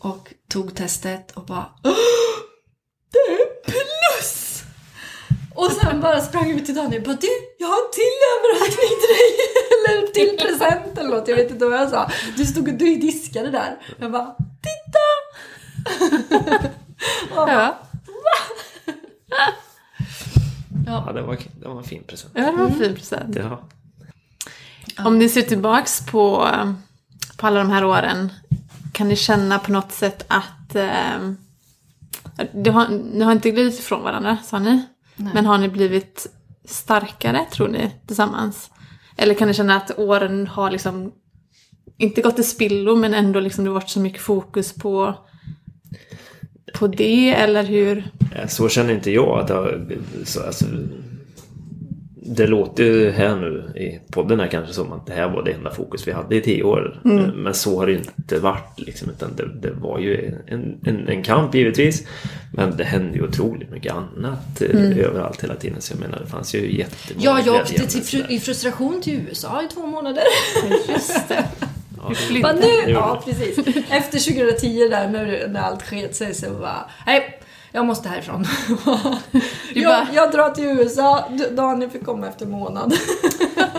[0.00, 1.92] och tog testet och bara "Åh,
[3.12, 4.62] Det är plus!
[5.60, 8.94] Och sen bara sprang ut till Daniel och bara du, jag har en till överraskning
[9.00, 9.28] till dig!
[9.74, 12.10] Eller en till present eller något, jag vet inte vad jag sa.
[12.36, 13.78] Du stod och du diskade där.
[13.98, 15.04] Jag bara titta!
[17.30, 17.74] Och bara,
[20.86, 21.04] Ja.
[21.06, 22.32] Ja, det var, det var en fin present.
[22.34, 23.36] ja, det var en fin present.
[23.36, 23.68] Ja.
[25.04, 26.48] Om ni ser tillbaks på,
[27.36, 28.32] på alla de här åren,
[28.92, 31.32] kan ni känna på något sätt att eh,
[32.52, 34.86] det har, ni har inte glidit ifrån varandra, sa ni?
[35.20, 35.30] Nej.
[35.34, 36.26] Men har ni blivit
[36.64, 38.70] starkare, tror ni, tillsammans?
[39.16, 41.12] Eller kan ni känna att åren har liksom
[41.96, 45.14] inte gått till spillo, men ändå liksom det varit så mycket fokus på,
[46.74, 48.10] på det, eller hur?
[48.34, 49.86] Eh, Så känner inte jag att det har...
[50.24, 50.64] Så, alltså,
[52.22, 55.50] det låter ju här nu i podden här kanske som att det här var det
[55.52, 57.00] enda fokus vi hade i tio år.
[57.04, 59.10] Eh, Men så har det inte varit liksom.
[59.10, 62.06] Utan det, det var ju en, en, en kamp givetvis.
[62.54, 65.80] Men det hände ju otroligt mycket annat eh, överallt hela tiden.
[65.80, 69.20] Så jag menar det fanns ju jättemånga Ja, jag åkte till fru- i frustration till
[69.28, 70.22] USA i två månader.
[70.88, 71.44] Just det.
[72.42, 73.58] Ja, nu, ja precis.
[73.90, 77.39] Efter 2010 där när, när allt sket sig så bara, nej,
[77.72, 78.44] jag måste härifrån.
[79.74, 82.94] Du jag, bara- jag drar till USA, Daniel fick komma efter en månad.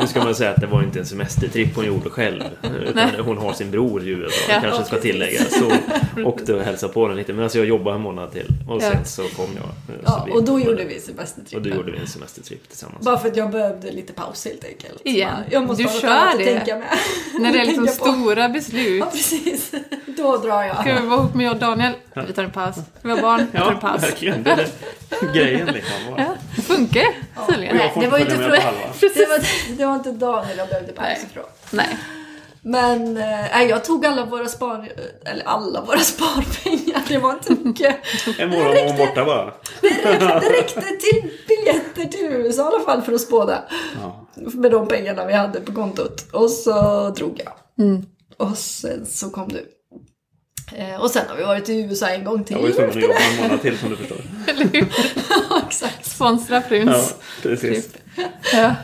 [0.01, 2.43] Nu ska man säga att det var inte en semestertripp hon gjorde själv.
[2.87, 4.61] Utan hon har sin bror i USA, Ja.
[4.61, 5.59] kanske ska Ja, tilläggas.
[5.59, 5.71] Så
[6.25, 7.33] åkte och hälsade på den lite.
[7.33, 8.47] Men alltså jag jobbade en månad till.
[8.69, 9.63] Och sen så kom jag.
[9.87, 11.63] Så Ja, vi- och då gjorde vi Och semestertrippen.
[11.71, 13.05] då gjorde vi en semestertripp tillsammans.
[13.05, 15.01] Bara för att jag behövde lite paus helt enkelt.
[15.03, 15.33] Igen.
[15.51, 16.45] Jag måste Du ha något kör annat att det.
[16.45, 16.87] tänka med.
[17.39, 18.99] När det är liksom stora beslut.
[18.99, 19.71] Ja, precis.
[20.17, 20.75] Då drar jag.
[20.81, 21.93] Ska vi vara ihop med jag och Daniel?
[22.27, 22.75] Vi tar en paus.
[23.01, 23.47] Vi ha barn?
[23.51, 24.03] Vi tar en Ja, paus.
[24.03, 24.43] verkligen.
[24.43, 25.95] Det är grejen liksom.
[26.17, 27.05] Ja, det funkar
[27.49, 27.77] tydligen.
[27.77, 28.49] Nej, det var inte från-
[29.15, 31.27] det var, det var inte Daniel jag behövde paus Nej.
[31.31, 31.43] ifrån.
[31.71, 31.97] Nej.
[32.63, 34.91] Men nej, jag tog alla våra spar...
[35.25, 37.01] Eller alla våra sparpengar.
[37.07, 37.95] Det var inte mycket.
[38.39, 39.53] En månad var hon borta bara.
[39.81, 43.63] Det räckte till biljetter till USA i alla fall för att spåda.
[44.01, 44.27] Ja.
[44.35, 46.25] Med de pengarna vi hade på kontot.
[46.33, 47.85] Och så drog jag.
[47.85, 48.05] Mm.
[48.37, 49.65] Och sen så kom du.
[50.75, 52.55] Eh, och sen har vi varit i USA en gång till.
[52.55, 54.17] Jag var ju tvungen att jobba en månad till som du förstår.
[54.47, 54.87] Eller hur?
[55.49, 56.05] Ja, Exakt.
[56.05, 57.15] Sponsra Ja, pruns.
[57.41, 57.89] precis.
[58.53, 58.75] Ja.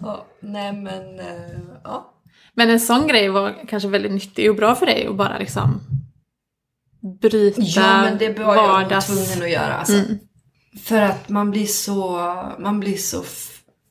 [0.00, 2.12] Ja, nej men, eh, ja.
[2.54, 5.80] Men en sån grej var kanske väldigt nyttig och bra för dig att bara liksom
[7.20, 9.06] bryta Ja, men det var jag nog vardags...
[9.06, 9.74] tvungen att göra.
[9.74, 9.94] Alltså.
[9.94, 10.18] Mm.
[10.84, 12.16] För att man blir så,
[12.58, 13.24] man blir så,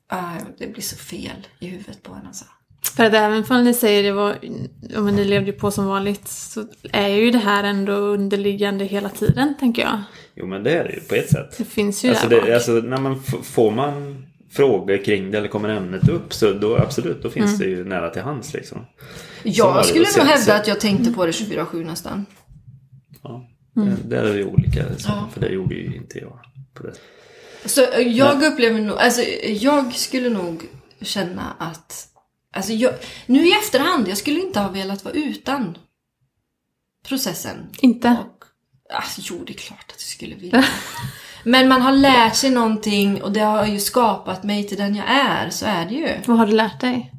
[0.09, 2.45] ah, det blir så fel i huvudet på en alltså.
[2.95, 4.35] För att även om ni säger det var,
[4.97, 9.09] om ni levde ju på som vanligt så är ju det här ändå underliggande hela
[9.09, 10.03] tiden, tänker jag.
[10.35, 11.57] Jo men det är det ju på ett sätt.
[11.57, 12.45] Det finns ju Alltså, där bak.
[12.47, 16.77] det, alltså när man får man frågor kring det eller kommer ämnet upp så då
[16.77, 18.85] absolut, då finns det ju nära till hands liksom.
[19.43, 22.25] Jag skulle nog hävda att jag tänkte på det 24-7 nästan.
[23.23, 23.89] Ja, Mm.
[23.89, 25.29] det, det är ju olika så, Ja.
[25.33, 26.39] för det gjorde ju inte jag.
[26.73, 26.93] På det.
[27.69, 30.63] Så jag upplever nog, alltså jag skulle nog
[31.01, 32.07] känna att,
[32.55, 32.93] alltså jag,
[33.25, 35.77] nu i efterhand, jag skulle inte ha velat vara utan
[37.07, 37.57] processen.
[37.81, 38.09] Inte?
[38.09, 38.43] Och,
[38.93, 40.65] alltså, jo, det är klart att jag skulle vilja.
[41.43, 45.05] Men man har lärt sig någonting och det har ju skapat mig till den jag
[45.09, 46.09] är, så är det ju.
[46.25, 47.11] Vad har du lärt dig?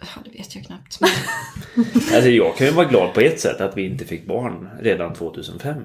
[0.00, 0.98] Ja, det vet jag knappt.
[2.14, 5.14] Alltså jag kan ju vara glad på ett sätt att vi inte fick barn redan
[5.14, 5.76] 2005.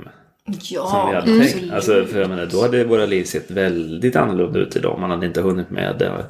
[0.46, 1.52] Som ja, vi hade absolut.
[1.52, 1.74] tänkt.
[1.74, 5.00] Alltså, för jag menar, då hade våra liv sett väldigt annorlunda ut idag.
[5.00, 6.26] Man hade inte hunnit med det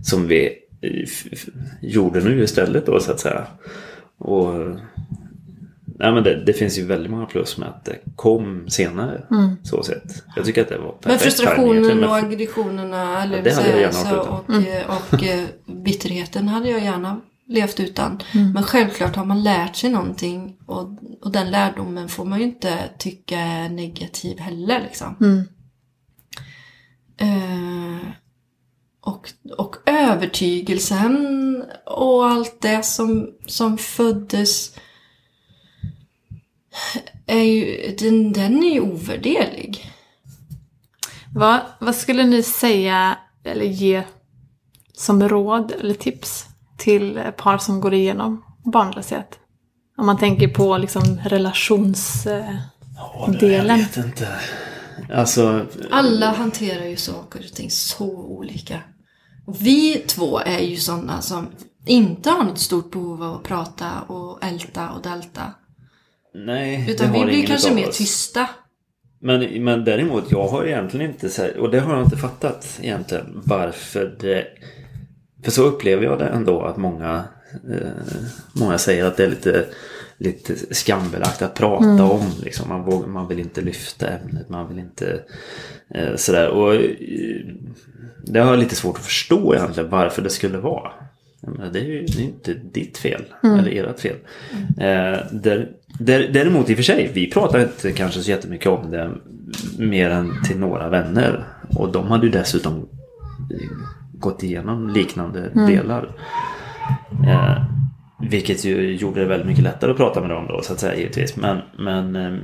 [0.00, 0.67] som vi
[1.80, 3.46] gjorde nu istället då så att säga.
[4.18, 4.54] Och
[5.98, 9.22] nej, men det, det finns ju väldigt många plus med att det kom senare.
[9.62, 10.24] Så sett.
[10.36, 13.80] Jag tycker att det var perfekt Men frustrationen och aggressionerna eller Ja, det hade jag
[13.80, 18.20] gärna så, och, eh, och eh, bitterheten hade jag gärna levt utan.
[18.54, 20.90] Men självklart har man lärt sig någonting och,
[21.22, 24.80] och den lärdomen får man ju inte tycka är negativ heller.
[24.80, 25.16] Liksom.
[25.20, 25.44] Mm.
[29.08, 34.74] Och, och övertygelsen och allt det som, som föddes
[37.26, 39.92] är ju, den, den är ju ovärderlig.
[41.34, 44.02] Vad, vad skulle ni säga eller ge
[44.92, 46.46] som råd eller tips
[46.76, 49.38] till par som går igenom barnlöshet?
[49.96, 52.26] Om man tänker på liksom relations...
[52.26, 52.56] Eh,
[52.98, 53.78] Ja, det, delen.
[53.78, 54.28] Jag vet inte.
[55.14, 58.80] Alltså, Alla hanterar ju saker och ting så olika.
[59.48, 61.46] Och vi två är ju sådana som
[61.86, 65.42] inte har något stort behov av att prata och älta och dalta.
[66.34, 67.98] Nej, Utan det vi har blir ingen kanske mer oss.
[67.98, 68.48] tysta.
[69.20, 72.78] Men, men däremot, jag har egentligen inte så här, och det har jag inte fattat
[72.82, 74.46] egentligen varför det...
[75.44, 77.24] För så upplever jag det ändå att många,
[77.70, 77.88] eh,
[78.52, 79.66] många säger att det är lite,
[80.18, 82.22] lite skambelagt att prata om.
[82.42, 82.68] Liksom.
[82.68, 85.20] Man, vågar, man vill inte lyfta ämnet, man vill inte
[85.94, 86.48] eh, sådär.
[86.48, 86.80] Och eh,
[88.24, 90.92] det har jag lite svårt att förstå egentligen varför det skulle vara.
[91.40, 94.16] Menar, det är ju det är inte ditt fel, eller ert fel.
[94.78, 98.90] Eh, där, där, däremot i och för sig, vi pratar inte kanske så jättemycket om
[98.90, 99.10] det
[99.78, 101.44] mer än till några vänner.
[101.76, 103.68] Och de hade ju dessutom eh,
[104.12, 106.16] gått igenom liknande delar.
[107.26, 107.64] Eh,
[108.20, 110.96] vilket ju gjorde det väldigt mycket lättare att prata med dem då så att säga
[110.96, 111.36] givetvis.
[111.36, 112.38] Men, men eh,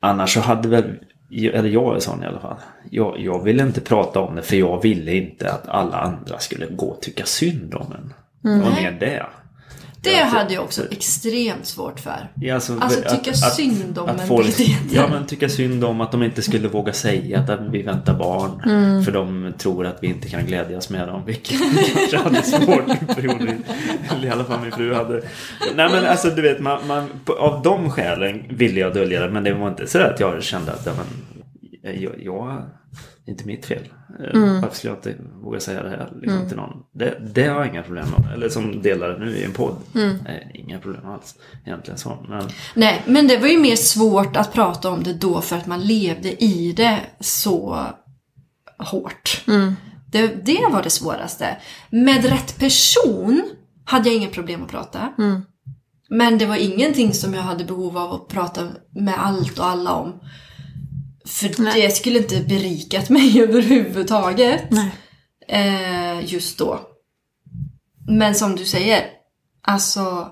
[0.00, 0.84] annars så hade väl,
[1.52, 2.56] eller jag är sån i alla fall.
[2.90, 6.66] Jag, jag ville inte prata om det för jag ville inte att alla andra skulle
[6.66, 8.14] gå och tycka synd om en.
[8.42, 9.26] Det var mer det.
[10.00, 12.28] Det Ja, hade jag också extremt svårt för.
[12.40, 14.60] Ja, alltså, Alltså, att- tycka att- synd om att en, folk.
[14.90, 18.62] Ja men tycka synd om att de inte skulle våga säga att vi väntar barn.
[18.66, 19.04] Mm.
[19.04, 21.22] För de tror att vi inte kan glädjas med dem.
[21.26, 23.56] Vilket vi kanske hade svårt perioder.
[24.10, 25.14] Eller i alla fall min fru hade.
[25.74, 29.30] Nej men alltså du vet, man, man, av de skälen ville jag dölja det.
[29.30, 32.62] Men det var inte så att jag kände att ja, men, jag, jag,
[33.28, 33.82] inte mitt fel.
[34.20, 34.60] Eh, Mm.
[34.60, 36.82] Varför skulle jag inte våga säga det här liksom, till någon?
[36.94, 38.32] Det, det har jag inga problem med.
[38.34, 39.76] Eller som delar nu i en podd.
[39.94, 40.18] Mm.
[40.24, 41.34] Nej, inga problem alls.
[41.66, 42.26] Egentligen så.
[42.28, 45.66] Men, Nej, men det var ju mer svårt att prata om det då för att
[45.66, 47.84] man levde i det så
[48.78, 49.42] hårt.
[50.12, 51.56] Det, det var det svåraste.
[51.90, 53.42] Med rätt person
[53.84, 55.12] hade jag inga problem att prata.
[56.10, 59.92] Men det var ingenting som jag hade behov av att prata med allt och alla
[59.94, 60.20] om.
[61.40, 61.82] För Nej.
[61.82, 64.62] det skulle inte berikat mig överhuvudtaget.
[64.70, 64.90] Nej.
[65.48, 66.80] Eh, just då.
[68.08, 69.04] Men som du säger,
[69.62, 70.28] alltså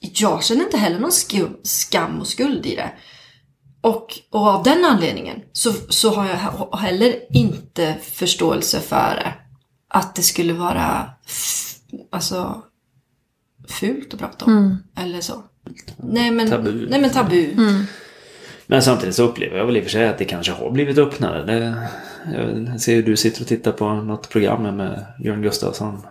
[0.00, 2.90] jag känner inte heller någon skum, skam och skuld i det.
[3.80, 9.34] Och, och av den anledningen så, så har jag he- heller inte förståelse för det.
[9.88, 11.10] Att det skulle vara
[12.12, 12.62] alltså,
[13.68, 14.82] fult att prata om.
[14.96, 15.42] Eller så.
[15.96, 16.88] Nej men Tabu.
[16.90, 17.54] Nej, men tabu.
[18.72, 20.98] Men samtidigt så upplever jag väl i och för sig att det kanske har blivit
[20.98, 21.44] öppnare.
[21.44, 21.88] Det,
[22.70, 26.02] jag ser ju du sitter och tittar på något program med Björn Gustafsson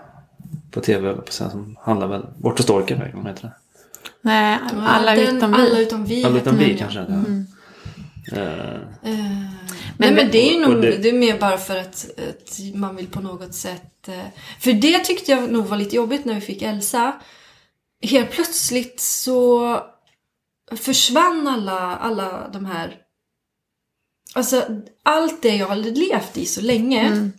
[0.71, 3.53] på tv på sen som handlar väl Bort och storken vad heter det?
[4.21, 5.81] Nej, alla Den- utom Alla vi.
[5.83, 6.23] utom vi.
[6.25, 7.05] Alla utom vi den, kanske ja.
[7.05, 7.45] inte.
[8.41, 8.79] Eh,
[9.97, 11.09] Nej men det är ju nog, det- det...
[11.09, 14.07] är mer bara för att, att man vill på något sätt...
[14.07, 14.13] eh,
[14.59, 17.13] För det tyckte jag nog var lite jobbigt när vi fick Elsa.
[18.03, 19.77] Helt plötsligt så
[20.75, 22.97] försvann alla, alla de här...
[24.35, 24.65] Alltså
[25.03, 27.31] allt det jag hade levt i så länge.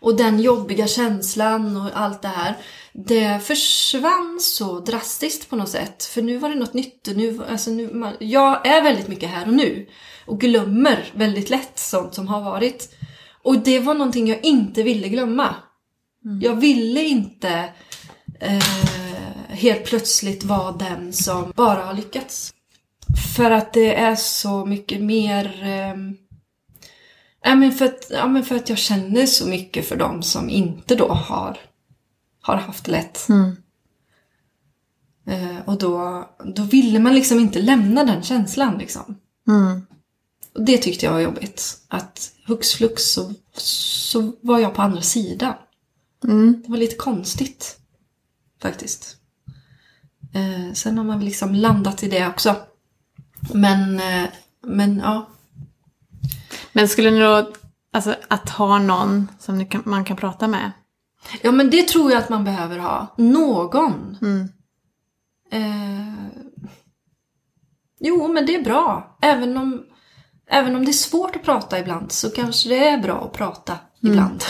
[0.00, 2.56] Och den jobbiga känslan och allt det här.
[2.92, 6.04] Det försvann så drastiskt på något sätt.
[6.04, 7.08] För nu var det något nytt.
[7.14, 9.88] Nu, alltså nu, man, jag är väldigt mycket här och nu.
[10.26, 12.94] Och glömmer väldigt lätt sånt som har varit.
[13.42, 15.54] Och det var någonting jag inte ville glömma.
[16.42, 17.72] Jag ville inte
[18.40, 19.03] eh,
[19.54, 22.54] helt plötsligt vara den som bara har lyckats.
[23.36, 25.64] För att det är så mycket mer...
[27.56, 30.94] men för, att, ja, men för att jag känner så mycket för dem som inte
[30.94, 31.58] då har,
[32.42, 33.26] har haft lätt.
[35.26, 38.78] Eh, och då, då ville man liksom inte lämna den känslan.
[38.78, 39.16] Liksom.
[40.54, 41.78] Och det tyckte jag var jobbigt.
[41.88, 45.54] Att hux flux så, så var jag på andra sidan.
[46.62, 47.78] Det var lite konstigt.
[48.62, 49.16] Faktiskt.
[50.34, 52.56] Eh, sen har man liksom landat i det också.
[53.54, 54.28] Men, eh,
[54.62, 55.28] men ja.
[56.72, 57.52] Men skulle ni då,
[57.92, 60.72] alltså att ha någon som kan, man kan prata med?
[61.42, 63.14] Ja, men det tror jag att man behöver ha.
[63.16, 64.16] Någon.
[65.50, 66.14] Eh,
[68.00, 69.16] jo, men det är bra.
[69.22, 69.84] Även om,
[70.50, 73.78] även om det är svårt att prata ibland så kanske det är bra att prata
[74.02, 74.44] ibland.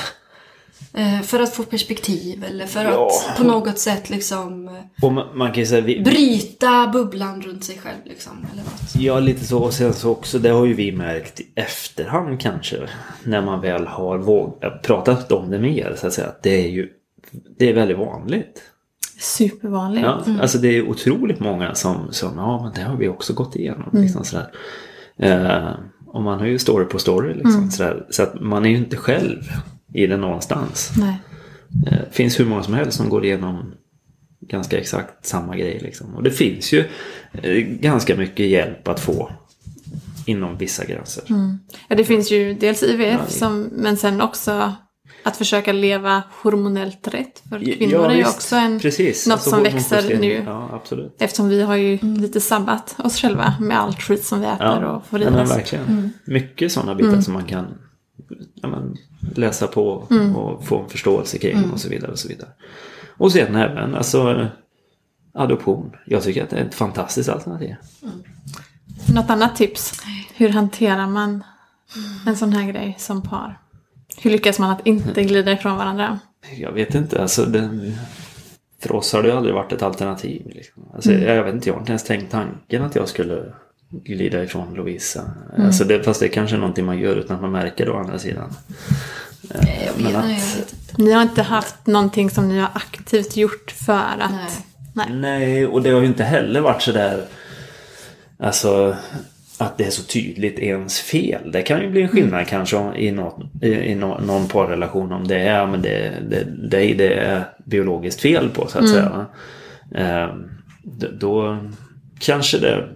[0.93, 3.11] Eh, för att få perspektiv eller för Ja.
[3.31, 4.75] att på något sätt liksom eh,
[5.05, 8.47] och man, man kan säga, vi, bryta bubblan runt sig själv liksom.
[8.53, 8.95] Eller något.
[8.99, 9.59] Ja, lite så.
[9.59, 12.77] Och sen så också, det har ju vi märkt i efterhand kanske.
[13.25, 16.27] När man väl har vågat pratat om det mer, så att säga.
[16.27, 16.89] Att det är ju
[17.59, 18.63] det är väldigt vanligt.
[19.21, 20.05] Supervanligt.
[20.05, 23.57] Ja, Alltså det är otroligt många som, som ja men det har vi också gått
[23.57, 23.89] igenom.
[23.93, 24.51] Liksom, sådär.
[25.17, 25.73] Eh,
[26.07, 27.71] och man har ju story på story liksom.
[27.71, 28.07] Sådär.
[28.11, 29.43] Så att man är ju inte själv
[29.95, 30.93] i det någonstans.
[30.97, 31.17] Nej.
[31.69, 33.75] Det finns hur många som helst som går igenom
[34.41, 35.79] ganska exakt samma grej.
[35.83, 36.15] Liksom.
[36.15, 36.85] Och det finns ju
[37.43, 39.31] eh, ganska mycket hjälp att få
[40.27, 41.25] inom vissa gränser.
[41.89, 44.73] Ja, det finns ju dels IVF, Ja, som, men sen också
[45.25, 47.43] att försöka leva hormonellt rätt.
[47.49, 48.35] För kvinnor Ja, är ju visst.
[48.35, 49.27] också en, Precis.
[49.27, 50.43] något Alltså, som växer nu.
[50.47, 51.17] Ja, absolut.
[51.21, 54.91] Eftersom vi har ju lite sabbat oss själva med allt skit som vi äter Ja,
[54.91, 55.51] och får i men oss.
[55.51, 56.11] verkligen.
[56.27, 57.67] Mycket sådana bitar som man kan
[58.63, 58.97] men,
[59.35, 59.87] läsa på
[60.37, 62.13] och få en förståelse kring och så vidare.
[62.13, 62.51] Och så vidare.
[63.17, 64.49] Och sen även alltså,
[65.35, 65.93] adoption.
[66.07, 67.75] Jag tycker att det är ett fantastiskt alternativ.
[69.15, 70.03] Något annat tips?
[70.35, 71.45] Hur hanterar man
[72.27, 73.61] en sån här grej som par?
[74.17, 76.19] Hur lyckas man att inte glida ifrån varandra?
[76.57, 77.93] Jag vet inte, alltså det,
[78.83, 80.51] för oss har det aldrig varit ett alternativ.
[80.55, 80.83] Liksom.
[80.95, 83.55] Alltså, Jag vet inte, jag har inte ens tänkt tanken att jag skulle
[84.05, 85.23] glida ifrån Lovisa.
[85.59, 87.91] Alltså det, fast det är kanske är någonting man gör utan att man märker det
[87.91, 88.53] å andra sidan.
[89.55, 91.03] Eh, Jag men vet, att- nej, jag vet inte.
[91.03, 94.31] Ni har inte haft någonting som ni har aktivt gjort för att...
[94.31, 94.51] Nej.
[94.95, 95.07] Nej.
[95.13, 97.25] Nej, och det har ju inte heller varit så där
[98.39, 98.97] Alltså
[99.59, 101.53] att det är så tydligt ens fel.
[101.53, 105.13] Det kan ju bli en skillnad kanske om- i, något, i, i nå- någon parrelation
[105.13, 109.09] om det är men det, det, det, det är biologiskt fel på så att säga.
[109.09, 109.27] va.
[110.01, 110.51] Ehm,
[110.83, 111.59] d- då
[112.19, 112.89] kanske det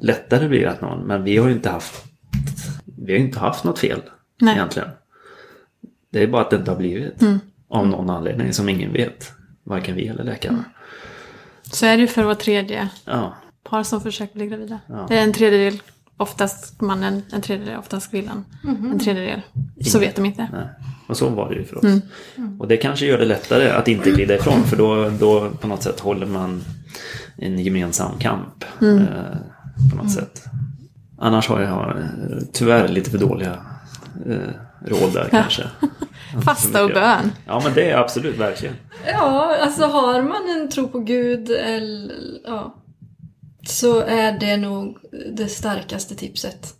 [0.00, 2.04] lättare blir att någon, men vi har ju inte haft
[2.84, 4.02] vi har inte haft något fel
[4.40, 4.54] Nej.
[4.54, 4.88] egentligen.
[6.10, 7.22] Det är bara att det inte har blivit.
[7.68, 9.32] Av någon anledning som ingen vet.
[9.64, 10.64] Varken vi eller läkarna.
[11.62, 14.80] Så är det ju för vår tredje Ja, par som försöker bli gravida.
[14.86, 15.06] Ja.
[15.08, 15.82] Det är en tredjedel
[16.16, 18.44] oftast mannen, en tredjedel oftast kvinnan.
[18.64, 19.40] En tredjedel.
[19.86, 20.48] Så vet de inte.
[20.52, 20.66] nej.
[21.06, 22.02] Och så var det ju för oss.
[22.58, 24.64] Och det kanske gör det lättare att inte glida ifrån.
[24.64, 26.62] För då, då på något sätt håller man
[27.36, 28.64] en gemensam kamp.
[28.82, 29.36] Eh,
[29.90, 30.44] på något sätt.
[31.18, 32.08] Annars har jag
[32.52, 33.52] tyvärr lite för dåliga
[34.26, 34.50] eh,
[34.86, 35.62] råd där kanske.
[36.44, 37.32] Fasta och bön.
[37.46, 38.74] Ja men det är absolut verkligen.
[39.06, 42.14] Ja, alltså har man en tro på Gud eller
[42.44, 42.74] ja,
[43.66, 44.98] så är det nog
[45.36, 46.74] det starkaste tipset.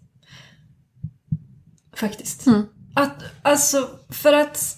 [1.97, 2.47] Faktiskt.
[2.95, 4.77] Att, alltså, för att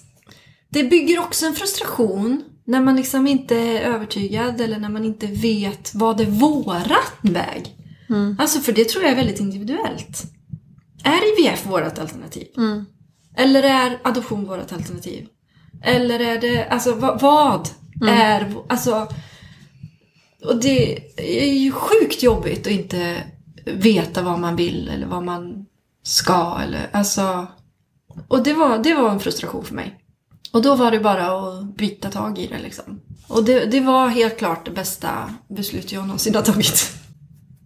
[0.69, 5.27] det bygger också en frustration när man liksom inte är övertygad eller när man inte
[5.27, 7.75] vet vad är våran väg.
[8.39, 10.23] Alltså för det tror jag är väldigt individuellt.
[11.03, 12.47] Är IVF vårt alternativ?
[13.35, 15.27] Eller är adoption vårt alternativ?
[15.83, 17.69] Eller är det, alltså vad, vad
[18.09, 19.07] är, alltså
[20.45, 23.23] och det är ju sjukt jobbigt att inte
[23.65, 25.65] veta vad man vill eller vad man
[26.03, 27.47] ska eller alltså
[28.27, 29.99] och det var, det var en frustration för mig.
[30.51, 33.01] Och då var det bara att byta tag i det liksom.
[33.27, 36.91] Och det, det var helt klart det bästa beslut jag någonsin har tagit.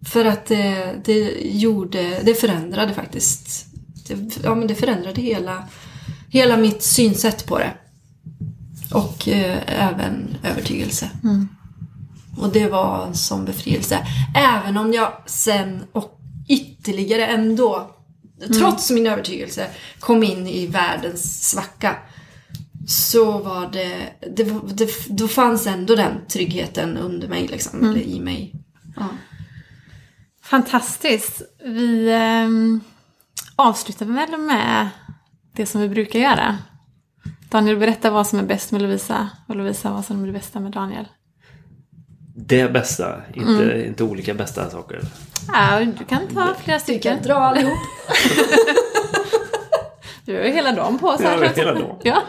[0.06, 3.66] För att det, det gjorde, det förändrade faktiskt.
[4.06, 5.68] Det, ja men det förändrade hela,
[6.28, 7.72] hela mitt synsätt på det.
[8.94, 11.10] Och eh, även övertygelse.
[12.38, 14.06] Och det var en sån befrielse.
[14.36, 17.90] Även om jag sen och ytterligare ändå,
[18.58, 19.66] trots min övertygelse,
[20.00, 21.96] kom in i världens svacka.
[22.88, 28.00] Så var det, det, var- det då fanns ändå den tryggheten under mig liksom, eller
[28.00, 28.54] i mig.
[28.96, 29.08] Ja.
[30.42, 31.42] Fantastiskt.
[31.64, 32.80] Vi ehm,
[33.56, 34.88] avslutar väl med
[35.52, 36.58] det som vi brukar göra.
[37.50, 40.60] Daniel, berätta vad som är bäst med Lovisa och Lovisa vad som är det bästa
[40.60, 41.08] med Daniel.
[42.36, 45.00] Det bästa, inte, inte olika bästa saker.
[45.52, 47.14] Ja, du kan ta flera Du stycken.
[47.16, 47.78] kan dra allihop.
[50.24, 51.52] Du har ju hela dagen på oss Ja, här.
[51.56, 51.96] hela dagen.
[52.02, 52.22] Ja.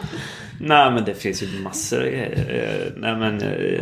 [0.60, 2.86] Nej men det finns ju massor av grejer.
[2.86, 3.80] Eh, Nej men eh,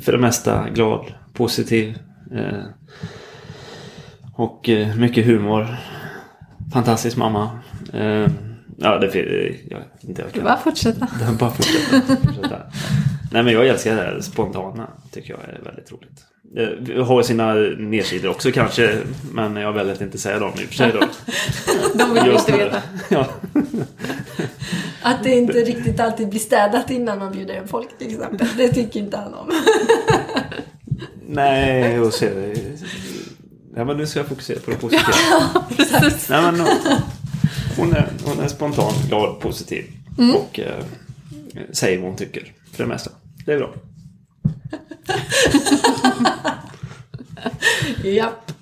[0.00, 1.98] för det mesta glad, positiv.
[2.34, 2.64] eh,
[4.34, 5.66] Och mycket humor.
[6.72, 7.50] Fantastisk mamma.
[8.76, 9.26] Ja, det finns...
[9.70, 10.44] Ja, inte jag kan.
[10.44, 11.08] bara fortsätta.
[11.38, 12.16] Bara fortsätta.
[12.16, 12.58] fortsätta.
[13.32, 14.88] Nej men jag älskar det här spontana.
[15.10, 16.24] Tycker jag är väldigt roligt.
[16.86, 18.98] Det har sina nedsidor också kanske.
[19.32, 21.00] Men jag väljer att inte säga dem i och för sig då.
[21.98, 22.82] De vill ju Just inte veta.
[23.08, 23.26] Ja.
[25.02, 28.48] Att det inte riktigt alltid blir städat innan man bjuder in folk till exempel.
[28.56, 29.50] Det tycker inte han om.
[31.28, 32.24] Nej, och så...
[33.76, 35.64] Ja, men nu ska jag fokusera på det positiva.
[35.76, 36.28] Precis.
[36.28, 36.66] Nej, men,
[37.76, 39.84] hon, är, hon är spontan, glad, positiv.
[40.34, 40.84] Och eh,
[41.72, 42.52] säger vad hon tycker.
[42.72, 43.10] För det mesta.
[43.46, 43.74] Det är bra.
[48.04, 48.52] Japp.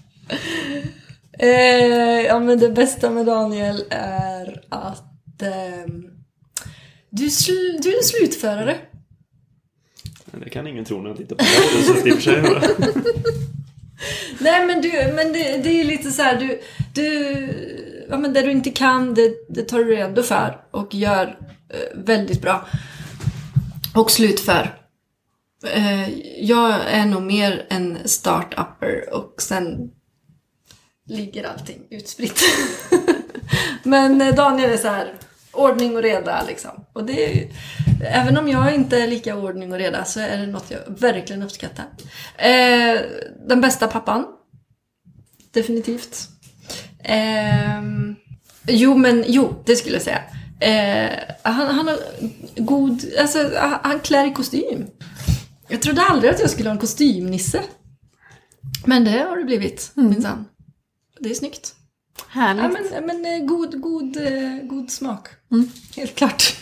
[1.38, 6.19] Eh, ja men det bästa med Daniel är att ehm,
[7.10, 8.78] du, sl- du är en slutförare.
[10.32, 11.84] Det kan ingen tro när jag tittar på dig.
[11.84, 12.42] Så och för sig.
[14.40, 16.60] Nej men, du, men det, det är lite så här, du,
[16.94, 17.06] du,
[18.10, 21.38] ja men det du inte kan, det, det tar du redo för och gör
[21.68, 22.66] eh, väldigt bra.
[23.94, 24.78] Och slutför.
[25.66, 26.10] Eh,
[26.44, 29.90] jag är nog mer en start-upper och sen
[31.06, 32.42] ligger allting utspritt.
[33.82, 35.14] men eh, Daniel är så här,
[35.52, 36.84] Ordning och reda liksom.
[36.92, 37.48] Och det är ju,
[38.04, 41.42] även om jag inte är lika ordning och reda så är det något jag verkligen
[41.42, 41.84] uppskattar.
[42.36, 43.00] Eh,
[43.48, 44.26] den bästa pappan.
[45.50, 46.28] Definitivt.
[47.04, 47.82] Eh,
[48.66, 50.22] jo, men jo, det skulle jag säga.
[50.60, 51.98] Eh, han, han har
[52.56, 53.50] god, alltså
[53.82, 54.86] han klär i kostym.
[55.68, 57.62] Jag trodde aldrig att jag skulle ha en kostymnisse.
[58.86, 60.44] Men det har det blivit, minsann.
[61.18, 61.74] Det är snyggt.
[62.28, 62.64] Härligt.
[62.92, 65.28] Ja, men, men eh, god, god, eh, god smak.
[65.96, 66.56] Helt klart.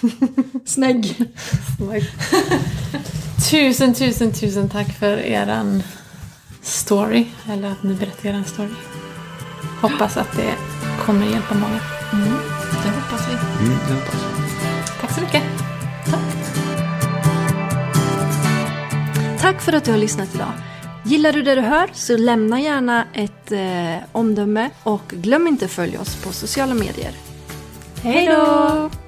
[0.64, 1.16] Snägg.
[3.50, 5.82] tusen, tusen, tusen tack för eran
[6.62, 7.26] story.
[7.50, 8.74] Eller att ni berättar eran story.
[9.80, 10.54] Hoppas att det
[10.98, 11.80] kommer hjälpa många.
[12.82, 13.64] Det hoppas vi.
[13.64, 15.00] Mm, det hoppas jag.
[15.00, 15.42] Tack så mycket.
[19.40, 20.52] Tack för att du har lyssnat idag.
[21.06, 25.70] Gillar du det du hör så lämna gärna ett eh, omdöme och glöm inte att
[25.70, 27.12] följa oss på sociala medier.
[28.02, 29.05] Hej då!